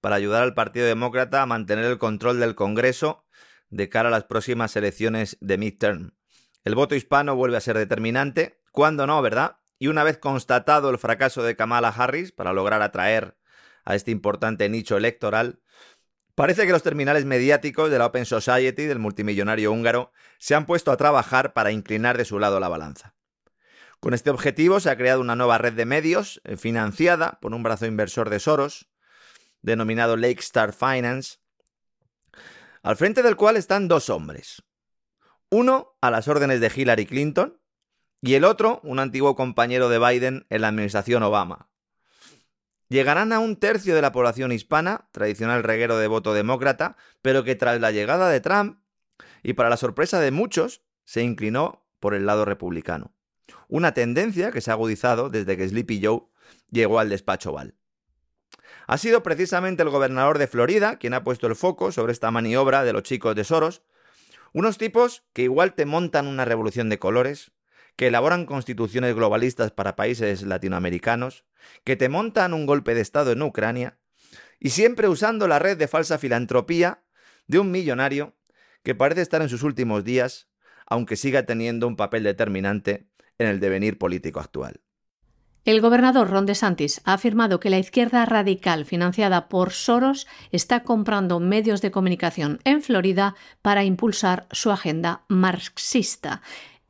para 0.00 0.14
ayudar 0.14 0.44
al 0.44 0.54
Partido 0.54 0.86
Demócrata 0.86 1.42
a 1.42 1.46
mantener 1.46 1.86
el 1.86 1.98
control 1.98 2.38
del 2.38 2.54
Congreso 2.54 3.26
de 3.70 3.88
cara 3.88 4.08
a 4.08 4.12
las 4.12 4.24
próximas 4.24 4.76
elecciones 4.76 5.36
de 5.40 5.58
midterm. 5.58 6.12
El 6.62 6.76
voto 6.76 6.94
hispano 6.94 7.34
vuelve 7.34 7.56
a 7.56 7.60
ser 7.60 7.76
determinante, 7.76 8.60
cuando 8.70 9.08
no, 9.08 9.20
¿verdad? 9.20 9.56
Y 9.82 9.88
una 9.88 10.04
vez 10.04 10.16
constatado 10.16 10.90
el 10.90 10.98
fracaso 10.98 11.42
de 11.42 11.56
Kamala 11.56 11.88
Harris 11.88 12.30
para 12.30 12.52
lograr 12.52 12.82
atraer 12.82 13.36
a 13.84 13.96
este 13.96 14.12
importante 14.12 14.68
nicho 14.68 14.96
electoral, 14.96 15.60
parece 16.36 16.66
que 16.66 16.70
los 16.70 16.84
terminales 16.84 17.24
mediáticos 17.24 17.90
de 17.90 17.98
la 17.98 18.06
Open 18.06 18.24
Society 18.24 18.84
del 18.84 19.00
multimillonario 19.00 19.72
húngaro 19.72 20.12
se 20.38 20.54
han 20.54 20.66
puesto 20.66 20.92
a 20.92 20.96
trabajar 20.96 21.52
para 21.52 21.72
inclinar 21.72 22.16
de 22.16 22.24
su 22.24 22.38
lado 22.38 22.60
la 22.60 22.68
balanza. 22.68 23.16
Con 23.98 24.14
este 24.14 24.30
objetivo 24.30 24.78
se 24.78 24.88
ha 24.88 24.96
creado 24.96 25.20
una 25.20 25.34
nueva 25.34 25.58
red 25.58 25.72
de 25.72 25.84
medios 25.84 26.40
eh, 26.44 26.56
financiada 26.56 27.40
por 27.40 27.52
un 27.52 27.64
brazo 27.64 27.84
inversor 27.86 28.30
de 28.30 28.38
Soros, 28.38 28.88
denominado 29.62 30.16
Lake 30.16 30.38
Star 30.38 30.72
Finance, 30.72 31.38
al 32.84 32.94
frente 32.94 33.24
del 33.24 33.34
cual 33.34 33.56
están 33.56 33.88
dos 33.88 34.10
hombres. 34.10 34.62
Uno 35.50 35.96
a 36.00 36.12
las 36.12 36.28
órdenes 36.28 36.60
de 36.60 36.70
Hillary 36.72 37.04
Clinton 37.06 37.61
y 38.22 38.34
el 38.34 38.44
otro 38.44 38.80
un 38.84 39.00
antiguo 39.00 39.34
compañero 39.34 39.88
de 39.88 39.98
Biden 39.98 40.46
en 40.48 40.60
la 40.62 40.68
administración 40.68 41.22
Obama. 41.24 41.68
Llegarán 42.88 43.32
a 43.32 43.40
un 43.40 43.56
tercio 43.56 43.94
de 43.94 44.02
la 44.02 44.12
población 44.12 44.52
hispana, 44.52 45.08
tradicional 45.12 45.62
reguero 45.62 45.98
de 45.98 46.06
voto 46.06 46.32
demócrata, 46.32 46.96
pero 47.20 47.42
que 47.42 47.56
tras 47.56 47.80
la 47.80 47.90
llegada 47.90 48.30
de 48.30 48.40
Trump, 48.40 48.78
y 49.42 49.54
para 49.54 49.70
la 49.70 49.76
sorpresa 49.76 50.20
de 50.20 50.30
muchos, 50.30 50.82
se 51.04 51.22
inclinó 51.22 51.84
por 52.00 52.14
el 52.14 52.26
lado 52.26 52.44
republicano. 52.44 53.12
Una 53.68 53.92
tendencia 53.92 54.52
que 54.52 54.60
se 54.60 54.70
ha 54.70 54.74
agudizado 54.74 55.30
desde 55.30 55.56
que 55.56 55.68
Sleepy 55.68 56.00
Joe 56.04 56.22
llegó 56.70 57.00
al 57.00 57.08
despacho 57.08 57.50
Oval. 57.50 57.74
Ha 58.86 58.98
sido 58.98 59.22
precisamente 59.22 59.82
el 59.82 59.88
gobernador 59.88 60.38
de 60.38 60.46
Florida 60.46 60.98
quien 60.98 61.14
ha 61.14 61.24
puesto 61.24 61.46
el 61.46 61.56
foco 61.56 61.92
sobre 61.92 62.12
esta 62.12 62.30
maniobra 62.30 62.84
de 62.84 62.92
los 62.92 63.02
chicos 63.02 63.34
de 63.34 63.44
Soros, 63.44 63.82
unos 64.52 64.76
tipos 64.76 65.24
que 65.32 65.42
igual 65.42 65.74
te 65.74 65.86
montan 65.86 66.26
una 66.26 66.44
revolución 66.44 66.88
de 66.90 66.98
colores, 66.98 67.52
que 67.96 68.08
elaboran 68.08 68.46
constituciones 68.46 69.14
globalistas 69.14 69.70
para 69.70 69.96
países 69.96 70.42
latinoamericanos, 70.42 71.44
que 71.84 71.96
te 71.96 72.08
montan 72.08 72.54
un 72.54 72.66
golpe 72.66 72.94
de 72.94 73.00
Estado 73.00 73.32
en 73.32 73.42
Ucrania, 73.42 73.98
y 74.58 74.70
siempre 74.70 75.08
usando 75.08 75.48
la 75.48 75.58
red 75.58 75.76
de 75.76 75.88
falsa 75.88 76.18
filantropía 76.18 77.02
de 77.46 77.58
un 77.58 77.70
millonario 77.70 78.36
que 78.82 78.94
parece 78.94 79.22
estar 79.22 79.42
en 79.42 79.48
sus 79.48 79.62
últimos 79.62 80.04
días, 80.04 80.48
aunque 80.86 81.16
siga 81.16 81.44
teniendo 81.44 81.86
un 81.86 81.96
papel 81.96 82.22
determinante 82.22 83.08
en 83.38 83.48
el 83.48 83.60
devenir 83.60 83.98
político 83.98 84.40
actual. 84.40 84.80
El 85.64 85.80
gobernador 85.80 86.28
Ron 86.28 86.44
DeSantis 86.44 87.00
ha 87.04 87.12
afirmado 87.12 87.60
que 87.60 87.70
la 87.70 87.78
izquierda 87.78 88.24
radical 88.26 88.84
financiada 88.84 89.48
por 89.48 89.70
Soros 89.70 90.26
está 90.50 90.82
comprando 90.82 91.38
medios 91.38 91.80
de 91.82 91.92
comunicación 91.92 92.58
en 92.64 92.82
Florida 92.82 93.36
para 93.62 93.84
impulsar 93.84 94.48
su 94.50 94.72
agenda 94.72 95.22
marxista 95.28 96.42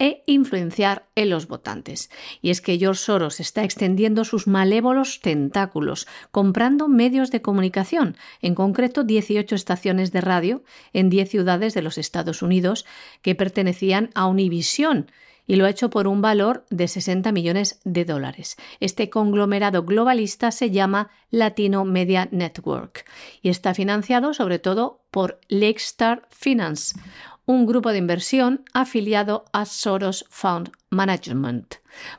e 0.02 0.24
influenciar 0.26 1.06
en 1.14 1.30
los 1.30 1.46
votantes. 1.46 2.10
Y 2.40 2.50
es 2.50 2.60
que 2.60 2.76
George 2.76 3.00
Soros 3.00 3.38
está 3.38 3.62
extendiendo 3.62 4.24
sus 4.24 4.48
malévolos 4.48 5.20
tentáculos, 5.20 6.08
comprando 6.32 6.88
medios 6.88 7.30
de 7.30 7.40
comunicación, 7.40 8.16
en 8.40 8.56
concreto 8.56 9.04
18 9.04 9.54
estaciones 9.54 10.10
de 10.10 10.20
radio 10.20 10.64
en 10.92 11.08
10 11.08 11.30
ciudades 11.30 11.72
de 11.74 11.82
los 11.82 11.98
Estados 11.98 12.42
Unidos 12.42 12.84
que 13.22 13.36
pertenecían 13.36 14.10
a 14.16 14.26
Univision 14.26 15.06
y 15.46 15.56
lo 15.56 15.66
ha 15.66 15.70
hecho 15.70 15.90
por 15.90 16.08
un 16.08 16.20
valor 16.20 16.64
de 16.70 16.88
60 16.88 17.30
millones 17.30 17.80
de 17.84 18.04
dólares. 18.04 18.56
Este 18.80 19.08
conglomerado 19.08 19.84
globalista 19.84 20.50
se 20.50 20.70
llama 20.70 21.10
Latino 21.30 21.84
Media 21.84 22.28
Network 22.32 23.04
y 23.40 23.50
está 23.50 23.74
financiado 23.74 24.34
sobre 24.34 24.58
todo 24.58 25.00
por 25.10 25.40
Lakestar 25.48 26.26
Finance, 26.30 26.98
un 27.44 27.66
grupo 27.66 27.90
de 27.90 27.98
inversión 27.98 28.64
afiliado 28.72 29.44
a 29.52 29.64
Soros 29.64 30.24
Fund 30.30 30.70
Management. 30.90 31.76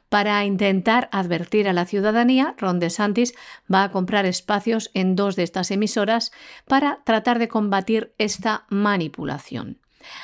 Para 0.10 0.44
intentar 0.46 1.10
advertir 1.12 1.68
a 1.68 1.74
la 1.74 1.86
ciudadanía, 1.86 2.56
Ron 2.58 2.80
DeSantis 2.80 3.34
va 3.74 3.84
a 3.84 3.92
comprar 3.92 4.26
espacios 4.26 4.92
en 4.94 5.16
dos 5.16 5.36
de 5.36 5.44
estas 5.44 5.72
emisoras 5.72 6.32
para 6.68 7.00
tratar 7.06 7.40
de 7.40 7.48
combatir 7.48 8.14
esta 8.18 8.66
manipulación. 8.70 9.80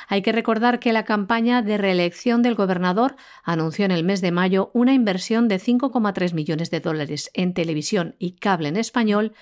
Hay 0.08 0.22
que 0.22 0.32
recordar 0.32 0.78
que 0.78 0.92
la 0.92 1.04
campaña 1.04 1.62
de 1.62 1.78
reelección 1.78 2.42
del 2.42 2.54
gobernador 2.54 3.16
anunció 3.42 3.84
en 3.86 3.90
el 3.90 4.04
mes 4.04 4.20
de 4.20 4.30
mayo 4.32 4.70
una 4.74 4.92
inversión 4.92 5.48
de 5.48 5.58
5,3 5.58 6.34
millones 6.34 6.70
de 6.70 6.80
dólares 6.80 7.30
en 7.34 7.54
televisión 7.54 8.14
y 8.18 8.32
cable 8.32 8.68
en 8.68 8.76
español 8.76 9.32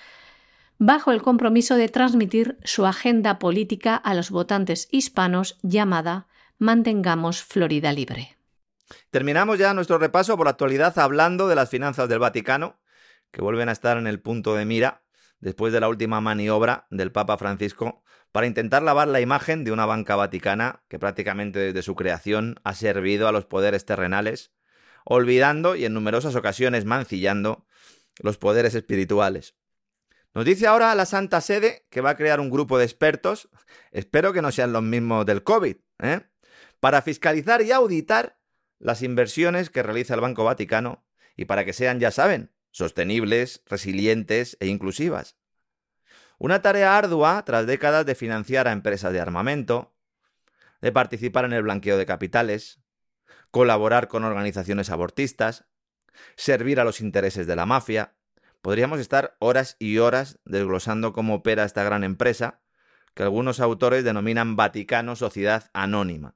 bajo 0.79 1.11
el 1.11 1.21
compromiso 1.21 1.75
de 1.75 1.89
transmitir 1.89 2.57
su 2.63 2.85
agenda 2.85 3.37
política 3.37 3.95
a 3.95 4.13
los 4.13 4.31
votantes 4.31 4.87
hispanos 4.91 5.59
llamada 5.61 6.27
Mantengamos 6.57 7.43
Florida 7.43 7.91
Libre. 7.91 8.37
Terminamos 9.11 9.59
ya 9.59 9.73
nuestro 9.73 9.97
repaso 9.97 10.35
por 10.37 10.45
la 10.45 10.51
actualidad 10.51 10.97
hablando 10.97 11.47
de 11.47 11.55
las 11.55 11.69
finanzas 11.69 12.07
del 12.09 12.19
Vaticano, 12.19 12.79
que 13.31 13.41
vuelven 13.41 13.69
a 13.69 13.73
estar 13.73 13.97
en 13.97 14.07
el 14.07 14.21
punto 14.21 14.55
de 14.55 14.65
mira 14.65 15.03
después 15.39 15.73
de 15.73 15.81
la 15.81 15.89
última 15.89 16.21
maniobra 16.21 16.87
del 16.89 17.11
Papa 17.11 17.37
Francisco 17.37 18.01
para 18.31 18.47
intentar 18.47 18.81
lavar 18.81 19.09
la 19.09 19.21
imagen 19.21 19.63
de 19.63 19.71
una 19.71 19.85
banca 19.85 20.15
vaticana 20.15 20.83
que 20.87 20.97
prácticamente 20.97 21.59
desde 21.59 21.81
su 21.81 21.95
creación 21.95 22.55
ha 22.63 22.73
servido 22.73 23.27
a 23.27 23.31
los 23.31 23.45
poderes 23.45 23.85
terrenales, 23.85 24.53
olvidando 25.03 25.75
y 25.75 25.85
en 25.85 25.93
numerosas 25.93 26.35
ocasiones 26.35 26.85
mancillando 26.85 27.65
los 28.21 28.37
poderes 28.37 28.75
espirituales. 28.75 29.55
Nos 30.33 30.45
dice 30.45 30.67
ahora 30.67 30.93
la 30.95 31.05
Santa 31.05 31.41
Sede 31.41 31.87
que 31.89 32.01
va 32.01 32.11
a 32.11 32.17
crear 32.17 32.39
un 32.39 32.49
grupo 32.49 32.77
de 32.77 32.85
expertos, 32.85 33.49
espero 33.91 34.33
que 34.33 34.41
no 34.41 34.51
sean 34.51 34.73
los 34.73 34.83
mismos 34.83 35.25
del 35.25 35.43
COVID, 35.43 35.77
¿eh? 35.99 36.21
para 36.79 37.01
fiscalizar 37.01 37.61
y 37.61 37.71
auditar 37.71 38.39
las 38.77 39.01
inversiones 39.01 39.69
que 39.69 39.83
realiza 39.83 40.13
el 40.13 40.21
Banco 40.21 40.43
Vaticano 40.43 41.05
y 41.35 41.45
para 41.45 41.65
que 41.65 41.73
sean, 41.73 41.99
ya 41.99 42.11
saben, 42.11 42.53
sostenibles, 42.71 43.63
resilientes 43.65 44.57
e 44.59 44.67
inclusivas. 44.67 45.37
Una 46.37 46.61
tarea 46.61 46.97
ardua 46.97 47.43
tras 47.45 47.67
décadas 47.67 48.05
de 48.05 48.15
financiar 48.15 48.67
a 48.67 48.71
empresas 48.71 49.11
de 49.11 49.19
armamento, 49.19 49.93
de 50.81 50.91
participar 50.91 51.45
en 51.45 51.53
el 51.53 51.63
blanqueo 51.63 51.97
de 51.97 52.05
capitales, 52.05 52.81
colaborar 53.51 54.07
con 54.07 54.23
organizaciones 54.23 54.89
abortistas, 54.89 55.65
servir 56.35 56.79
a 56.79 56.83
los 56.83 57.01
intereses 57.01 57.47
de 57.47 57.55
la 57.55 57.65
mafia. 57.65 58.15
Podríamos 58.61 58.99
estar 58.99 59.35
horas 59.39 59.75
y 59.79 59.99
horas 59.99 60.39
desglosando 60.45 61.13
cómo 61.13 61.35
opera 61.35 61.63
esta 61.63 61.83
gran 61.83 62.03
empresa, 62.03 62.61
que 63.13 63.23
algunos 63.23 63.59
autores 63.59 64.03
denominan 64.03 64.55
Vaticano 64.55 65.15
Sociedad 65.15 65.69
Anónima. 65.73 66.35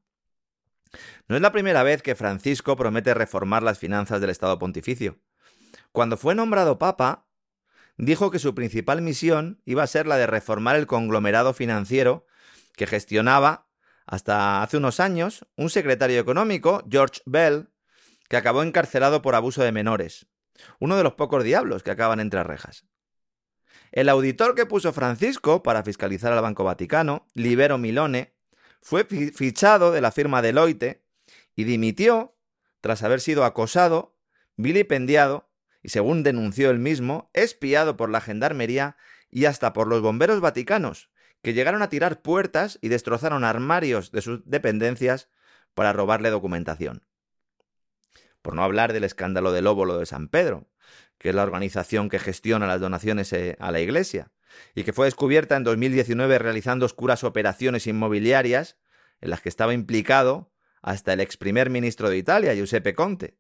No 1.28 1.36
es 1.36 1.42
la 1.42 1.52
primera 1.52 1.84
vez 1.84 2.02
que 2.02 2.16
Francisco 2.16 2.76
promete 2.76 3.14
reformar 3.14 3.64
las 3.64 3.80
finanzas 3.80 4.22
del 4.22 4.30
Estado 4.30 4.60
Pontificio. 4.60 5.20
Cuando 5.92 6.18
fue 6.18 6.36
nombrado 6.36 6.78
Papa, 6.78 7.28
dijo 7.98 8.32
que 8.32 8.40
su 8.40 8.56
principal 8.56 9.02
misión 9.02 9.62
iba 9.66 9.84
a 9.84 9.88
ser 9.88 10.08
la 10.08 10.18
de 10.18 10.28
reformar 10.28 10.76
el 10.76 10.88
conglomerado 10.88 11.54
financiero 11.54 12.26
que 12.76 12.88
gestionaba 12.88 13.68
hasta 14.06 14.62
hace 14.62 14.78
unos 14.78 15.00
años 15.00 15.46
un 15.56 15.70
secretario 15.70 16.20
económico, 16.20 16.84
George 16.90 17.22
Bell, 17.26 17.70
que 18.28 18.38
acabó 18.38 18.64
encarcelado 18.64 19.22
por 19.22 19.36
abuso 19.36 19.64
de 19.64 19.72
menores, 19.72 20.28
uno 20.80 20.98
de 20.98 21.04
los 21.04 21.14
pocos 21.14 21.44
diablos 21.44 21.84
que 21.84 21.92
acaban 21.92 22.20
entre 22.20 22.44
rejas. 22.44 22.86
El 23.92 24.10
auditor 24.10 24.56
que 24.56 24.66
puso 24.66 24.92
Francisco 24.94 25.62
para 25.64 25.84
fiscalizar 25.84 26.34
al 26.34 26.42
Banco 26.42 26.64
Vaticano, 26.64 27.28
Libero 27.34 27.78
Milone, 27.78 28.34
fue 28.82 29.06
fichado 29.06 29.92
de 29.92 30.02
la 30.02 30.12
firma 30.12 30.42
Deloitte 30.42 31.04
y 31.56 31.64
dimitió 31.64 32.36
tras 32.82 33.04
haber 33.04 33.22
sido 33.22 33.46
acosado, 33.46 34.18
vilipendiado 34.58 35.50
y 35.82 35.90
según 35.90 36.24
denunció 36.24 36.70
él 36.70 36.80
mismo, 36.80 37.30
espiado 37.34 37.98
por 37.98 38.10
la 38.10 38.22
gendarmería 38.22 38.98
y 39.30 39.46
hasta 39.46 39.74
por 39.74 39.88
los 39.88 40.02
bomberos 40.02 40.42
vaticanos, 40.42 41.10
que 41.42 41.54
llegaron 41.54 41.82
a 41.82 41.90
tirar 41.90 42.22
puertas 42.22 42.80
y 42.82 42.88
destrozaron 42.88 43.44
armarios 43.44 44.12
de 44.12 44.22
sus 44.22 44.42
dependencias 44.46 45.30
para 45.74 45.94
robarle 45.94 46.30
documentación. 46.30 47.06
Por 48.44 48.54
no 48.54 48.64
hablar 48.64 48.94
del 48.94 49.06
escándalo 49.06 49.52
del 49.52 49.66
óvulo 49.66 49.98
de 49.98 50.06
San 50.06 50.28
Pedro, 50.28 50.68
que 51.18 51.30
es 51.30 51.36
la 51.36 51.44
organización 51.44 52.10
que 52.10 52.20
gestiona 52.20 52.68
las 52.68 52.82
donaciones 52.82 53.34
eh, 53.34 53.56
a 53.60 53.72
la 53.72 53.80
Iglesia, 53.80 54.32
y 54.76 54.84
que 54.84 54.94
fue 54.94 55.08
descubierta 55.08 55.56
en 55.56 55.64
2019 55.64 56.38
realizando 56.38 56.86
oscuras 56.86 57.24
operaciones 57.24 57.88
inmobiliarias 57.88 58.78
en 59.22 59.30
las 59.30 59.42
que 59.42 59.50
estaba 59.50 59.74
implicado 59.74 60.52
hasta 60.82 61.14
el 61.14 61.22
ex 61.22 61.38
primer 61.38 61.70
ministro 61.70 62.10
de 62.10 62.18
Italia, 62.18 62.54
Giuseppe 62.54 62.94
Conte. 62.94 63.40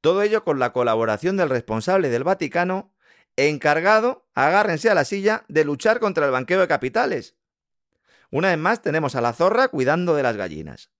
Todo 0.00 0.22
ello 0.22 0.44
con 0.44 0.58
la 0.58 0.72
colaboración 0.72 1.36
del 1.36 1.50
responsable 1.50 2.10
del 2.10 2.24
Vaticano, 2.24 2.92
encargado, 3.36 4.28
agárrense 4.34 4.90
a 4.90 4.94
la 4.94 5.04
silla, 5.04 5.44
de 5.48 5.64
luchar 5.64 6.00
contra 6.00 6.26
el 6.26 6.32
banqueo 6.32 6.60
de 6.60 6.68
capitales. 6.68 7.36
Una 8.30 8.48
vez 8.48 8.58
más 8.58 8.82
tenemos 8.82 9.14
a 9.14 9.20
la 9.20 9.32
zorra 9.32 9.68
cuidando 9.68 10.14
de 10.16 10.24
las 10.24 10.36
gallinas. 10.36 10.90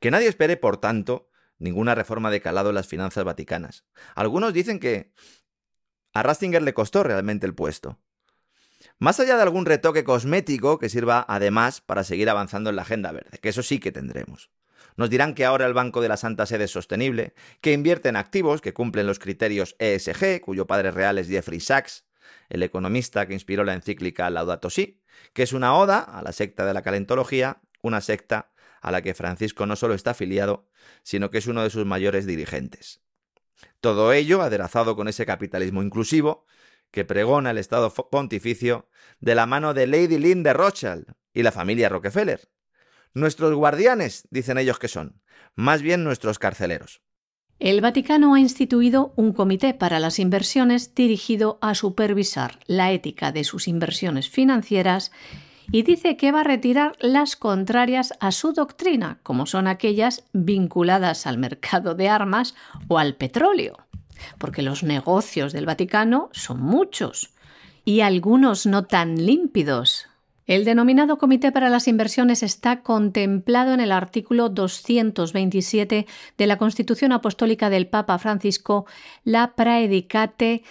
Que 0.00 0.10
nadie 0.10 0.28
espere, 0.28 0.56
por 0.56 0.76
tanto, 0.76 1.30
ninguna 1.58 1.94
reforma 1.94 2.30
de 2.30 2.40
calado 2.40 2.70
en 2.70 2.74
las 2.74 2.88
finanzas 2.88 3.24
vaticanas. 3.24 3.84
Algunos 4.14 4.52
dicen 4.52 4.78
que 4.80 5.12
A 6.12 6.22
Rastinger 6.22 6.62
le 6.62 6.74
costó 6.74 7.02
realmente 7.02 7.46
el 7.46 7.54
puesto. 7.54 7.98
Más 8.98 9.18
allá 9.18 9.36
de 9.36 9.42
algún 9.42 9.66
retoque 9.66 10.04
cosmético 10.04 10.78
que 10.78 10.88
sirva 10.88 11.24
además 11.28 11.80
para 11.80 12.04
seguir 12.04 12.30
avanzando 12.30 12.70
en 12.70 12.76
la 12.76 12.82
agenda 12.82 13.12
verde, 13.12 13.38
que 13.38 13.48
eso 13.48 13.62
sí 13.62 13.80
que 13.80 13.92
tendremos. 13.92 14.50
Nos 14.96 15.10
dirán 15.10 15.34
que 15.34 15.44
ahora 15.44 15.66
el 15.66 15.74
Banco 15.74 16.00
de 16.00 16.08
la 16.08 16.16
Santa 16.16 16.46
Sede 16.46 16.64
es 16.64 16.70
sostenible, 16.70 17.34
que 17.60 17.72
invierte 17.72 18.08
en 18.08 18.16
activos 18.16 18.60
que 18.60 18.74
cumplen 18.74 19.06
los 19.06 19.18
criterios 19.18 19.74
ESG, 19.78 20.40
cuyo 20.40 20.66
padre 20.66 20.92
real 20.92 21.18
es 21.18 21.28
Jeffrey 21.28 21.58
Sachs, 21.58 22.04
el 22.48 22.62
economista 22.62 23.26
que 23.26 23.34
inspiró 23.34 23.64
la 23.64 23.74
encíclica 23.74 24.30
Laudato 24.30 24.70
Si, 24.70 25.02
que 25.32 25.42
es 25.42 25.52
una 25.52 25.76
oda 25.76 25.98
a 25.98 26.22
la 26.22 26.32
secta 26.32 26.64
de 26.64 26.74
la 26.74 26.82
calentología, 26.82 27.60
una 27.82 28.00
secta 28.00 28.52
a 28.84 28.90
la 28.90 29.00
que 29.00 29.14
Francisco 29.14 29.64
no 29.64 29.76
solo 29.76 29.94
está 29.94 30.10
afiliado, 30.10 30.68
sino 31.02 31.30
que 31.30 31.38
es 31.38 31.46
uno 31.46 31.62
de 31.62 31.70
sus 31.70 31.86
mayores 31.86 32.26
dirigentes. 32.26 33.00
Todo 33.80 34.12
ello 34.12 34.42
aderazado 34.42 34.94
con 34.94 35.08
ese 35.08 35.24
capitalismo 35.24 35.82
inclusivo 35.82 36.44
que 36.90 37.06
pregona 37.06 37.50
el 37.50 37.58
Estado 37.58 37.90
pontificio 37.92 38.90
de 39.20 39.34
la 39.34 39.46
mano 39.46 39.72
de 39.72 39.86
Lady 39.86 40.18
Lynn 40.18 40.42
de 40.42 40.52
y 41.32 41.42
la 41.42 41.50
familia 41.50 41.88
Rockefeller. 41.88 42.50
Nuestros 43.14 43.54
guardianes, 43.54 44.28
dicen 44.30 44.58
ellos 44.58 44.78
que 44.78 44.88
son, 44.88 45.22
más 45.54 45.80
bien 45.80 46.04
nuestros 46.04 46.38
carceleros. 46.38 47.00
El 47.58 47.80
Vaticano 47.80 48.34
ha 48.34 48.40
instituido 48.40 49.14
un 49.16 49.32
comité 49.32 49.72
para 49.72 49.98
las 49.98 50.18
inversiones 50.18 50.94
dirigido 50.94 51.58
a 51.62 51.74
supervisar 51.74 52.60
la 52.66 52.92
ética 52.92 53.32
de 53.32 53.44
sus 53.44 53.66
inversiones 53.66 54.28
financieras 54.28 55.10
y 55.70 55.82
dice 55.82 56.16
que 56.16 56.32
va 56.32 56.40
a 56.40 56.44
retirar 56.44 56.96
las 57.00 57.36
contrarias 57.36 58.12
a 58.20 58.32
su 58.32 58.52
doctrina, 58.52 59.18
como 59.22 59.46
son 59.46 59.66
aquellas 59.66 60.24
vinculadas 60.32 61.26
al 61.26 61.38
mercado 61.38 61.94
de 61.94 62.08
armas 62.08 62.54
o 62.88 62.98
al 62.98 63.14
petróleo, 63.14 63.78
porque 64.38 64.62
los 64.62 64.82
negocios 64.82 65.52
del 65.52 65.66
Vaticano 65.66 66.30
son 66.32 66.60
muchos 66.60 67.30
y 67.84 68.00
algunos 68.00 68.66
no 68.66 68.84
tan 68.84 69.26
límpidos, 69.26 70.08
el 70.46 70.66
denominado 70.66 71.16
Comité 71.16 71.52
para 71.52 71.70
las 71.70 71.88
Inversiones 71.88 72.42
está 72.42 72.82
contemplado 72.82 73.72
en 73.72 73.80
el 73.80 73.90
artículo 73.90 74.50
227 74.50 76.06
de 76.36 76.46
la 76.46 76.58
Constitución 76.58 77.12
Apostólica 77.12 77.70
del 77.70 77.86
Papa 77.86 78.18
Francisco, 78.18 78.84
la 79.24 79.54
Praedicate 79.54 80.62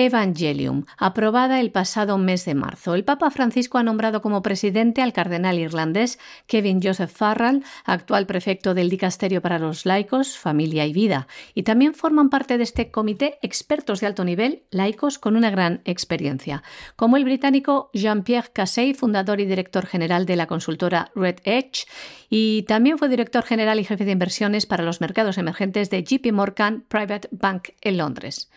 Evangelium, 0.00 0.84
aprobada 0.96 1.58
el 1.58 1.72
pasado 1.72 2.18
mes 2.18 2.44
de 2.44 2.54
marzo. 2.54 2.94
El 2.94 3.02
Papa 3.02 3.32
Francisco 3.32 3.78
ha 3.78 3.82
nombrado 3.82 4.22
como 4.22 4.44
presidente 4.44 5.02
al 5.02 5.12
cardenal 5.12 5.58
irlandés 5.58 6.20
Kevin 6.46 6.80
Joseph 6.80 7.10
Farrell, 7.10 7.64
actual 7.84 8.24
prefecto 8.24 8.74
del 8.74 8.90
Dicasterio 8.90 9.42
para 9.42 9.58
los 9.58 9.86
Laicos, 9.86 10.38
Familia 10.38 10.86
y 10.86 10.92
Vida, 10.92 11.26
y 11.52 11.64
también 11.64 11.94
forman 11.94 12.30
parte 12.30 12.58
de 12.58 12.62
este 12.62 12.92
comité 12.92 13.40
expertos 13.42 13.98
de 13.98 14.06
alto 14.06 14.22
nivel, 14.24 14.62
laicos 14.70 15.18
con 15.18 15.34
una 15.34 15.50
gran 15.50 15.80
experiencia, 15.84 16.62
como 16.94 17.16
el 17.16 17.24
británico 17.24 17.90
Jean-Pierre 17.92 18.52
Cassey, 18.52 18.94
fundador 18.94 19.40
y 19.40 19.46
director 19.46 19.84
general 19.84 20.26
de 20.26 20.36
la 20.36 20.46
consultora 20.46 21.10
Red 21.16 21.40
Edge, 21.42 21.88
y 22.30 22.62
también 22.68 22.98
fue 22.98 23.08
director 23.08 23.42
general 23.42 23.80
y 23.80 23.84
jefe 23.84 24.04
de 24.04 24.12
inversiones 24.12 24.64
para 24.64 24.84
los 24.84 25.00
mercados 25.00 25.38
emergentes 25.38 25.90
de 25.90 26.04
JP 26.04 26.32
Morgan 26.32 26.84
Private 26.86 27.26
Bank 27.32 27.70
en 27.80 27.98
Londres. 27.98 28.48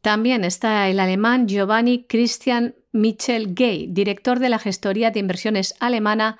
También 0.00 0.44
está 0.44 0.88
el 0.88 1.00
alemán 1.00 1.48
Giovanni 1.48 2.04
Christian 2.04 2.74
Michel 2.92 3.54
Gay, 3.54 3.88
director 3.88 4.38
de 4.38 4.48
la 4.48 4.58
gestoría 4.58 5.10
de 5.10 5.20
inversiones 5.20 5.74
alemana 5.80 6.38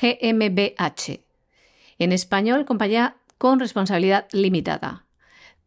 GmbH. 0.00 1.20
En 1.98 2.12
español, 2.12 2.64
compañía 2.64 3.16
con 3.38 3.60
responsabilidad 3.60 4.26
limitada. 4.32 5.06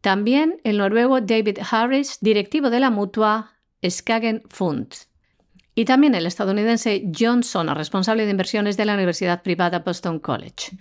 También 0.00 0.60
el 0.64 0.78
noruego 0.78 1.20
David 1.20 1.58
Harris, 1.70 2.18
directivo 2.20 2.70
de 2.70 2.80
la 2.80 2.90
mutua 2.90 3.52
Skagen 3.88 4.42
Fund. 4.48 4.94
Y 5.74 5.84
también 5.84 6.14
el 6.14 6.26
estadounidense 6.26 7.10
John 7.18 7.42
Sona, 7.42 7.74
responsable 7.74 8.24
de 8.24 8.30
inversiones 8.30 8.76
de 8.76 8.84
la 8.84 8.94
Universidad 8.94 9.42
Privada 9.42 9.78
Boston 9.78 10.18
College. 10.18 10.72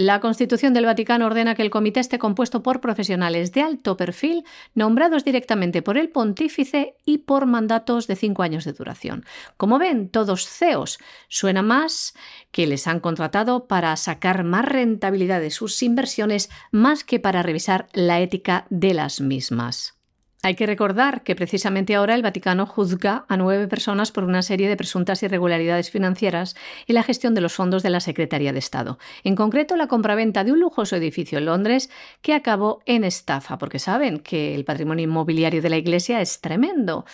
La 0.00 0.18
Constitución 0.18 0.72
del 0.72 0.86
Vaticano 0.86 1.26
ordena 1.26 1.54
que 1.54 1.60
el 1.60 1.68
comité 1.68 2.00
esté 2.00 2.18
compuesto 2.18 2.62
por 2.62 2.80
profesionales 2.80 3.52
de 3.52 3.60
alto 3.60 3.98
perfil, 3.98 4.46
nombrados 4.74 5.26
directamente 5.26 5.82
por 5.82 5.98
el 5.98 6.08
pontífice 6.08 6.96
y 7.04 7.18
por 7.18 7.44
mandatos 7.44 8.06
de 8.06 8.16
cinco 8.16 8.42
años 8.42 8.64
de 8.64 8.72
duración. 8.72 9.26
Como 9.58 9.78
ven, 9.78 10.08
todos 10.08 10.48
CEOs. 10.48 11.00
Suena 11.28 11.60
más 11.60 12.14
que 12.50 12.66
les 12.66 12.86
han 12.86 13.00
contratado 13.00 13.66
para 13.66 13.94
sacar 13.96 14.42
más 14.42 14.64
rentabilidad 14.64 15.42
de 15.42 15.50
sus 15.50 15.82
inversiones 15.82 16.48
más 16.72 17.04
que 17.04 17.20
para 17.20 17.42
revisar 17.42 17.86
la 17.92 18.20
ética 18.20 18.66
de 18.70 18.94
las 18.94 19.20
mismas. 19.20 19.99
Hay 20.42 20.54
que 20.54 20.64
recordar 20.64 21.22
que 21.22 21.36
precisamente 21.36 21.94
ahora 21.94 22.14
el 22.14 22.22
Vaticano 22.22 22.64
juzga 22.64 23.26
a 23.28 23.36
nueve 23.36 23.68
personas 23.68 24.10
por 24.10 24.24
una 24.24 24.40
serie 24.40 24.70
de 24.70 24.76
presuntas 24.76 25.22
irregularidades 25.22 25.90
financieras 25.90 26.56
en 26.86 26.94
la 26.94 27.02
gestión 27.02 27.34
de 27.34 27.42
los 27.42 27.52
fondos 27.52 27.82
de 27.82 27.90
la 27.90 28.00
Secretaría 28.00 28.54
de 28.54 28.58
Estado. 28.58 28.98
En 29.22 29.36
concreto, 29.36 29.76
la 29.76 29.86
compraventa 29.86 30.42
de 30.42 30.52
un 30.52 30.60
lujoso 30.60 30.96
edificio 30.96 31.36
en 31.36 31.44
Londres 31.44 31.90
que 32.22 32.32
acabó 32.32 32.80
en 32.86 33.04
estafa, 33.04 33.58
porque 33.58 33.78
saben 33.78 34.18
que 34.18 34.54
el 34.54 34.64
patrimonio 34.64 35.04
inmobiliario 35.04 35.60
de 35.60 35.68
la 35.68 35.76
Iglesia 35.76 36.22
es 36.22 36.40
tremendo. 36.40 37.04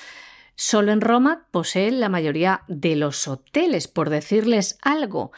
Solo 0.54 0.92
en 0.92 1.00
Roma 1.00 1.46
poseen 1.50 1.98
la 1.98 2.08
mayoría 2.08 2.62
de 2.68 2.94
los 2.94 3.26
hoteles, 3.26 3.88
por 3.88 4.08
decirles 4.08 4.78
algo. 4.82 5.32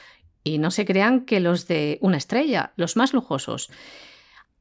Y 0.44 0.58
no 0.58 0.70
se 0.70 0.84
crean 0.84 1.24
que 1.24 1.40
los 1.40 1.66
de 1.66 1.98
una 2.02 2.18
estrella, 2.18 2.72
los 2.76 2.96
más 2.96 3.14
lujosos. 3.14 3.70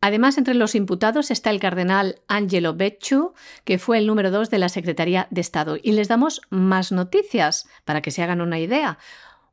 Además, 0.02 0.38
entre 0.38 0.54
los 0.54 0.76
imputados 0.76 1.32
está 1.32 1.50
el 1.50 1.60
cardenal 1.60 2.22
Angelo 2.28 2.76
Becciu, 2.76 3.34
que 3.64 3.80
fue 3.80 3.98
el 3.98 4.08
número 4.08 4.32
dos 4.32 4.50
de 4.50 4.60
la 4.60 4.70
Secretaría 4.70 5.28
de 5.32 5.42
Estado. 5.42 5.78
Y 5.82 5.94
les 5.94 6.08
damos 6.08 6.42
más 6.50 6.92
noticias 6.92 7.68
para 7.84 8.02
que 8.02 8.12
se 8.12 8.22
hagan 8.22 8.42
una 8.42 8.60
idea. 8.60 9.00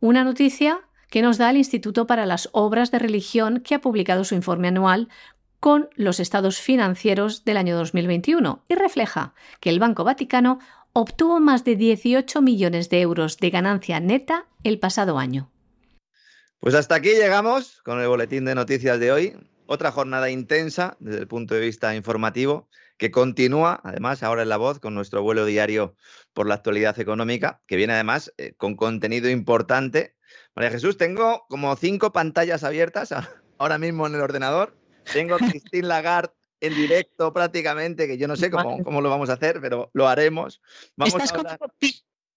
Una 0.00 0.22
noticia 0.22 0.80
que 1.10 1.22
nos 1.22 1.38
da 1.38 1.50
el 1.50 1.56
Instituto 1.56 2.06
para 2.06 2.26
las 2.26 2.48
Obras 2.52 2.90
de 2.90 2.98
Religión, 2.98 3.60
que 3.60 3.74
ha 3.74 3.80
publicado 3.80 4.24
su 4.24 4.34
informe 4.34 4.68
anual 4.68 5.08
con 5.60 5.88
los 5.94 6.20
estados 6.20 6.58
financieros 6.58 7.44
del 7.46 7.56
año 7.56 7.74
2021 7.76 8.64
y 8.68 8.74
refleja 8.74 9.32
que 9.60 9.70
el 9.70 9.78
Banco 9.78 10.04
Vaticano 10.04 10.58
obtuvo 10.92 11.40
más 11.40 11.64
de 11.64 11.76
18 11.76 12.42
millones 12.42 12.90
de 12.90 13.00
euros 13.00 13.38
de 13.38 13.48
ganancia 13.48 13.98
neta 13.98 14.46
el 14.62 14.78
pasado 14.78 15.18
año. 15.18 15.50
Pues 16.60 16.74
hasta 16.74 16.96
aquí 16.96 17.10
llegamos 17.10 17.80
con 17.82 18.00
el 18.00 18.08
boletín 18.08 18.44
de 18.44 18.54
noticias 18.54 19.00
de 19.00 19.12
hoy. 19.12 19.36
Otra 19.66 19.92
jornada 19.92 20.30
intensa 20.30 20.96
desde 21.00 21.20
el 21.20 21.28
punto 21.28 21.54
de 21.54 21.60
vista 21.60 21.94
informativo 21.94 22.68
que 22.96 23.10
continúa, 23.10 23.80
además, 23.82 24.22
ahora 24.22 24.42
en 24.42 24.48
la 24.48 24.56
voz 24.56 24.78
con 24.78 24.94
nuestro 24.94 25.22
vuelo 25.22 25.44
diario 25.46 25.96
por 26.32 26.46
la 26.46 26.54
actualidad 26.54 26.98
económica, 27.00 27.60
que 27.66 27.76
viene 27.76 27.94
además 27.94 28.32
eh, 28.38 28.54
con 28.56 28.76
contenido 28.76 29.28
importante. 29.28 30.14
María 30.54 30.70
Jesús, 30.70 30.96
tengo 30.96 31.44
como 31.48 31.74
cinco 31.76 32.12
pantallas 32.12 32.62
abiertas 32.62 33.14
ahora 33.58 33.78
mismo 33.78 34.06
en 34.06 34.14
el 34.14 34.20
ordenador. 34.20 34.76
Tengo 35.12 35.36
Christine 35.62 35.88
Lagarde 35.88 36.32
en 36.60 36.74
directo 36.74 37.32
prácticamente, 37.32 38.06
que 38.06 38.16
yo 38.16 38.28
no 38.28 38.36
sé 38.36 38.50
cómo, 38.50 38.82
cómo 38.82 39.00
lo 39.00 39.10
vamos 39.10 39.28
a 39.28 39.34
hacer, 39.34 39.60
pero 39.60 39.90
lo 39.92 40.08
haremos. 40.08 40.62
Vamos 40.96 41.14
Estás 41.14 41.32
a 41.44 41.58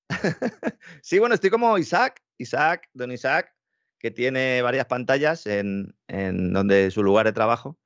sí, 1.02 1.20
bueno, 1.20 1.36
estoy 1.36 1.50
como 1.50 1.78
Isaac, 1.78 2.22
Isaac, 2.38 2.90
don 2.94 3.12
Isaac, 3.12 3.54
que 4.00 4.12
tiene 4.12 4.62
varias 4.62 4.86
pantallas 4.86 5.46
en, 5.48 5.96
donde 6.08 6.92
su 6.92 7.04
lugar 7.04 7.26
de 7.26 7.34
trabajo. 7.34 7.78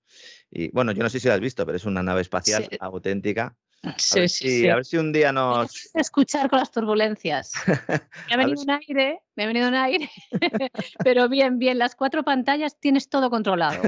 Y 0.49 0.69
bueno, 0.71 0.91
yo 0.91 1.03
no 1.03 1.09
sé 1.09 1.19
si 1.19 1.27
lo 1.27 1.33
has 1.33 1.39
visto, 1.39 1.65
pero 1.65 1.77
es 1.77 1.85
una 1.85 2.03
nave 2.03 2.21
espacial 2.21 2.67
auténtica. 2.79 3.55
Sí, 3.97 4.27
sí, 4.27 4.69
A 4.69 4.75
ver 4.75 4.85
si 4.85 4.97
un 4.97 5.11
día 5.11 5.31
nos. 5.31 5.89
Escuchar 5.95 6.49
con 6.49 6.59
las 6.59 6.71
turbulencias. 6.71 7.51
Me 8.29 8.35
ha 8.35 8.37
venido 8.37 8.61
un 8.61 8.69
aire, 8.69 9.21
me 9.35 9.43
ha 9.43 9.47
venido 9.47 9.67
un 9.67 9.73
aire. 9.73 10.09
Pero 11.03 11.27
bien, 11.29 11.57
bien, 11.57 11.79
las 11.79 11.95
cuatro 11.95 12.23
pantallas 12.23 12.79
tienes 12.79 13.09
todo 13.09 13.29
controlado. 13.29 13.81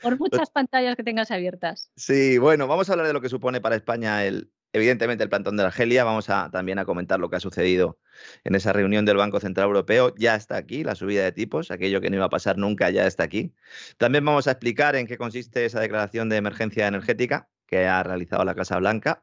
Por 0.00 0.18
muchas 0.20 0.50
pantallas 0.50 0.94
que 0.94 1.02
tengas 1.02 1.30
abiertas. 1.32 1.90
Sí, 1.96 2.38
bueno, 2.38 2.68
vamos 2.68 2.88
a 2.88 2.92
hablar 2.92 3.08
de 3.08 3.12
lo 3.12 3.20
que 3.20 3.28
supone 3.28 3.60
para 3.60 3.74
España 3.74 4.24
el, 4.24 4.52
evidentemente 4.74 5.22
el 5.24 5.30
plantón 5.30 5.56
de 5.56 5.62
Argelia. 5.62 6.04
Vamos 6.04 6.28
a 6.28 6.50
también 6.50 6.78
a 6.78 6.84
comentar 6.84 7.20
lo 7.20 7.30
que 7.30 7.36
ha 7.36 7.40
sucedido 7.40 7.98
en 8.42 8.54
esa 8.54 8.72
reunión 8.72 9.06
del 9.06 9.16
Banco 9.16 9.40
Central 9.40 9.68
Europeo. 9.68 10.12
Ya 10.18 10.34
está 10.34 10.56
aquí 10.56 10.84
la 10.84 10.94
subida 10.96 11.22
de 11.22 11.32
tipos, 11.32 11.70
aquello 11.70 12.00
que 12.00 12.10
no 12.10 12.16
iba 12.16 12.26
a 12.26 12.30
pasar 12.30 12.58
nunca 12.58 12.90
ya 12.90 13.06
está 13.06 13.22
aquí. 13.22 13.54
También 13.96 14.24
vamos 14.24 14.48
a 14.48 14.50
explicar 14.50 14.96
en 14.96 15.06
qué 15.06 15.16
consiste 15.16 15.64
esa 15.64 15.80
declaración 15.80 16.28
de 16.28 16.36
emergencia 16.36 16.86
energética 16.88 17.48
que 17.66 17.86
ha 17.86 18.02
realizado 18.02 18.44
la 18.44 18.54
Casa 18.54 18.76
Blanca 18.78 19.22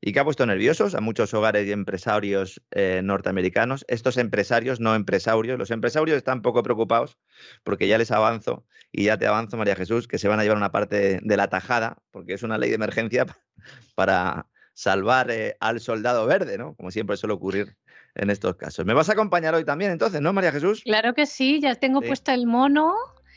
y 0.00 0.12
que 0.12 0.18
ha 0.18 0.24
puesto 0.24 0.44
nerviosos 0.44 0.96
a 0.96 1.00
muchos 1.00 1.32
hogares 1.32 1.66
y 1.66 1.70
empresarios 1.70 2.60
eh, 2.72 3.02
norteamericanos. 3.04 3.84
Estos 3.86 4.16
empresarios, 4.16 4.80
no 4.80 4.96
empresarios, 4.96 5.58
los 5.58 5.70
empresarios 5.70 6.16
están 6.16 6.42
poco 6.42 6.64
preocupados 6.64 7.18
porque 7.62 7.86
ya 7.86 7.98
les 7.98 8.10
avanzo 8.10 8.66
y 8.90 9.04
ya 9.04 9.16
te 9.16 9.28
avanzo, 9.28 9.56
María 9.56 9.76
Jesús, 9.76 10.08
que 10.08 10.18
se 10.18 10.26
van 10.26 10.40
a 10.40 10.42
llevar 10.42 10.58
una 10.58 10.72
parte 10.72 11.20
de 11.22 11.36
la 11.36 11.48
tajada 11.48 11.98
porque 12.10 12.34
es 12.34 12.42
una 12.42 12.58
ley 12.58 12.70
de 12.70 12.74
emergencia 12.74 13.26
para 13.94 14.48
salvar 14.74 15.30
eh, 15.30 15.56
al 15.60 15.80
soldado 15.80 16.26
verde, 16.26 16.58
¿no? 16.58 16.74
Como 16.74 16.90
siempre 16.90 17.16
suele 17.16 17.34
ocurrir 17.34 17.76
en 18.14 18.30
estos 18.30 18.56
casos. 18.56 18.84
¿Me 18.84 18.94
vas 18.94 19.08
a 19.08 19.12
acompañar 19.12 19.54
hoy 19.54 19.64
también 19.64 19.90
entonces, 19.90 20.20
no, 20.20 20.32
María 20.32 20.52
Jesús? 20.52 20.82
Claro 20.84 21.14
que 21.14 21.26
sí, 21.26 21.60
ya 21.60 21.74
tengo 21.74 22.00
puesto 22.00 22.32
el 22.32 22.46
mono 22.46 22.94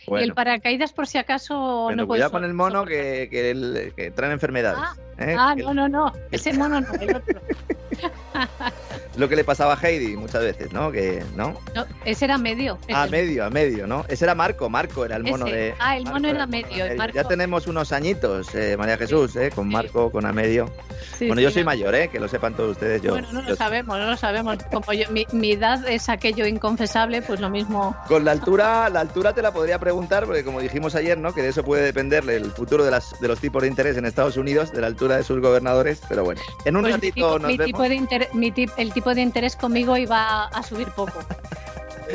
Y 0.07 0.15
el 0.15 0.33
paracaídas, 0.33 0.93
por 0.93 1.07
si 1.07 1.17
acaso, 1.17 1.89
no 1.91 2.07
puede 2.07 2.19
Cuidado 2.19 2.31
con 2.31 2.43
el 2.43 2.53
mono 2.53 2.85
que, 2.85 3.27
que, 3.29 4.11
traen 4.11 4.33
enfermedades. 4.33 4.79
Ah, 4.81 4.95
¿eh? 5.19 5.35
ah 5.37 5.55
no, 5.55 5.73
no, 5.73 5.87
no. 5.87 6.13
Ese 6.31 6.53
mono 6.53 6.81
no, 6.81 6.93
el 6.93 7.15
otro. 7.15 7.41
lo 9.17 9.29
que 9.29 9.35
le 9.35 9.43
pasaba 9.43 9.73
a 9.73 9.87
Heidi 9.87 10.15
muchas 10.17 10.41
veces, 10.41 10.73
¿no? 10.73 10.91
Que, 10.91 11.23
¿no? 11.35 11.59
no 11.73 11.85
ese 12.05 12.25
era 12.25 12.37
medio. 12.37 12.77
A 12.93 13.07
medio, 13.07 13.45
a 13.45 13.49
medio, 13.49 13.87
¿no? 13.87 14.05
Ese 14.07 14.25
era 14.25 14.35
Marco, 14.35 14.69
Marco 14.69 15.05
era 15.05 15.15
el 15.15 15.23
mono 15.23 15.45
de. 15.45 15.73
Ah, 15.79 15.97
el 15.97 16.05
mono 16.05 16.27
era 16.27 16.45
medio. 16.45 16.85
Ya 17.13 17.23
tenemos 17.23 17.67
unos 17.67 17.91
añitos, 17.91 18.53
eh, 18.55 18.75
María 18.77 18.97
Jesús, 18.97 19.35
¿eh? 19.35 19.51
Con 19.53 19.69
Marco, 19.69 20.11
con 20.11 20.25
a 20.25 20.33
medio. 20.33 20.71
bueno, 21.19 21.41
yo 21.41 21.51
soy 21.51 21.63
mayor, 21.63 21.95
¿eh? 21.95 22.09
Que 22.09 22.19
lo 22.19 22.27
sepan 22.27 22.55
todos 22.55 22.71
ustedes. 22.71 23.01
Yo, 23.01 23.11
bueno, 23.11 23.27
no 23.31 23.41
lo 23.41 23.55
sabemos, 23.55 23.97
no 23.97 24.09
lo 24.09 24.17
sabemos. 24.17 24.57
Como 24.71 24.93
yo, 24.93 25.09
mi, 25.11 25.25
mi, 25.31 25.51
edad 25.51 25.87
es 25.87 26.09
aquello 26.09 26.45
inconfesable, 26.45 27.21
pues 27.21 27.39
lo 27.39 27.49
mismo. 27.49 27.95
Con 28.07 28.25
la 28.25 28.31
altura, 28.31 28.89
la 28.89 28.99
altura 28.99 29.33
te 29.33 29.41
la 29.41 29.53
podría 29.53 29.79
preguntar, 29.79 30.25
porque 30.25 30.43
como 30.43 30.59
dijimos 30.59 30.95
ayer, 30.95 31.17
¿no? 31.17 31.33
Que 31.33 31.41
de 31.41 31.49
eso 31.49 31.63
puede 31.63 31.83
depender 31.83 32.27
el 32.29 32.51
futuro 32.51 32.83
de, 32.83 32.91
las, 32.91 33.19
de 33.19 33.27
los 33.27 33.39
tipos 33.39 33.61
de 33.61 33.67
interés 33.67 33.97
en 33.97 34.05
Estados 34.05 34.37
Unidos, 34.37 34.71
de 34.71 34.81
la 34.81 34.87
altura 34.87 35.17
de 35.17 35.23
sus 35.23 35.39
gobernadores. 35.39 36.01
Pero 36.07 36.23
bueno, 36.23 36.41
en 36.65 36.75
un 36.75 36.83
pues 36.83 36.93
ratito 36.95 37.39
nos 37.39 37.51
mi 37.51 37.57
vemos. 37.57 37.65
Tipo 37.65 37.83
de 37.83 38.29
mi 38.33 38.53
el 38.77 38.93
tipo 38.93 39.04
de 39.13 39.21
interés 39.21 39.55
conmigo 39.55 39.97
iba 39.97 40.45
a 40.45 40.63
subir 40.63 40.89
poco. 40.89 41.19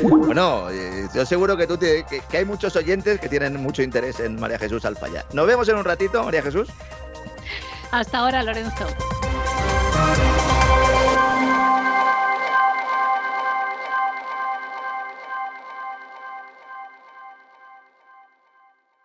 Bueno, 0.01 0.69
eh, 0.69 1.07
yo 1.13 1.25
seguro 1.25 1.57
que, 1.57 1.67
tú 1.67 1.77
que, 1.77 2.05
hay 2.37 2.45
muchos 2.45 2.75
oyentes 2.75 3.19
que 3.19 3.29
tienen 3.29 3.57
mucho 3.61 3.83
interés 3.83 4.19
en 4.19 4.39
María 4.39 4.57
Jesús 4.57 4.85
Alfaya. 4.85 5.25
Nos 5.33 5.45
vemos 5.47 5.67
en 5.69 5.75
un 5.75 5.83
ratito, 5.83 6.23
María 6.23 6.41
Jesús. 6.41 6.69
Hasta 7.91 8.19
ahora, 8.19 8.41
Lorenzo. 8.41 8.87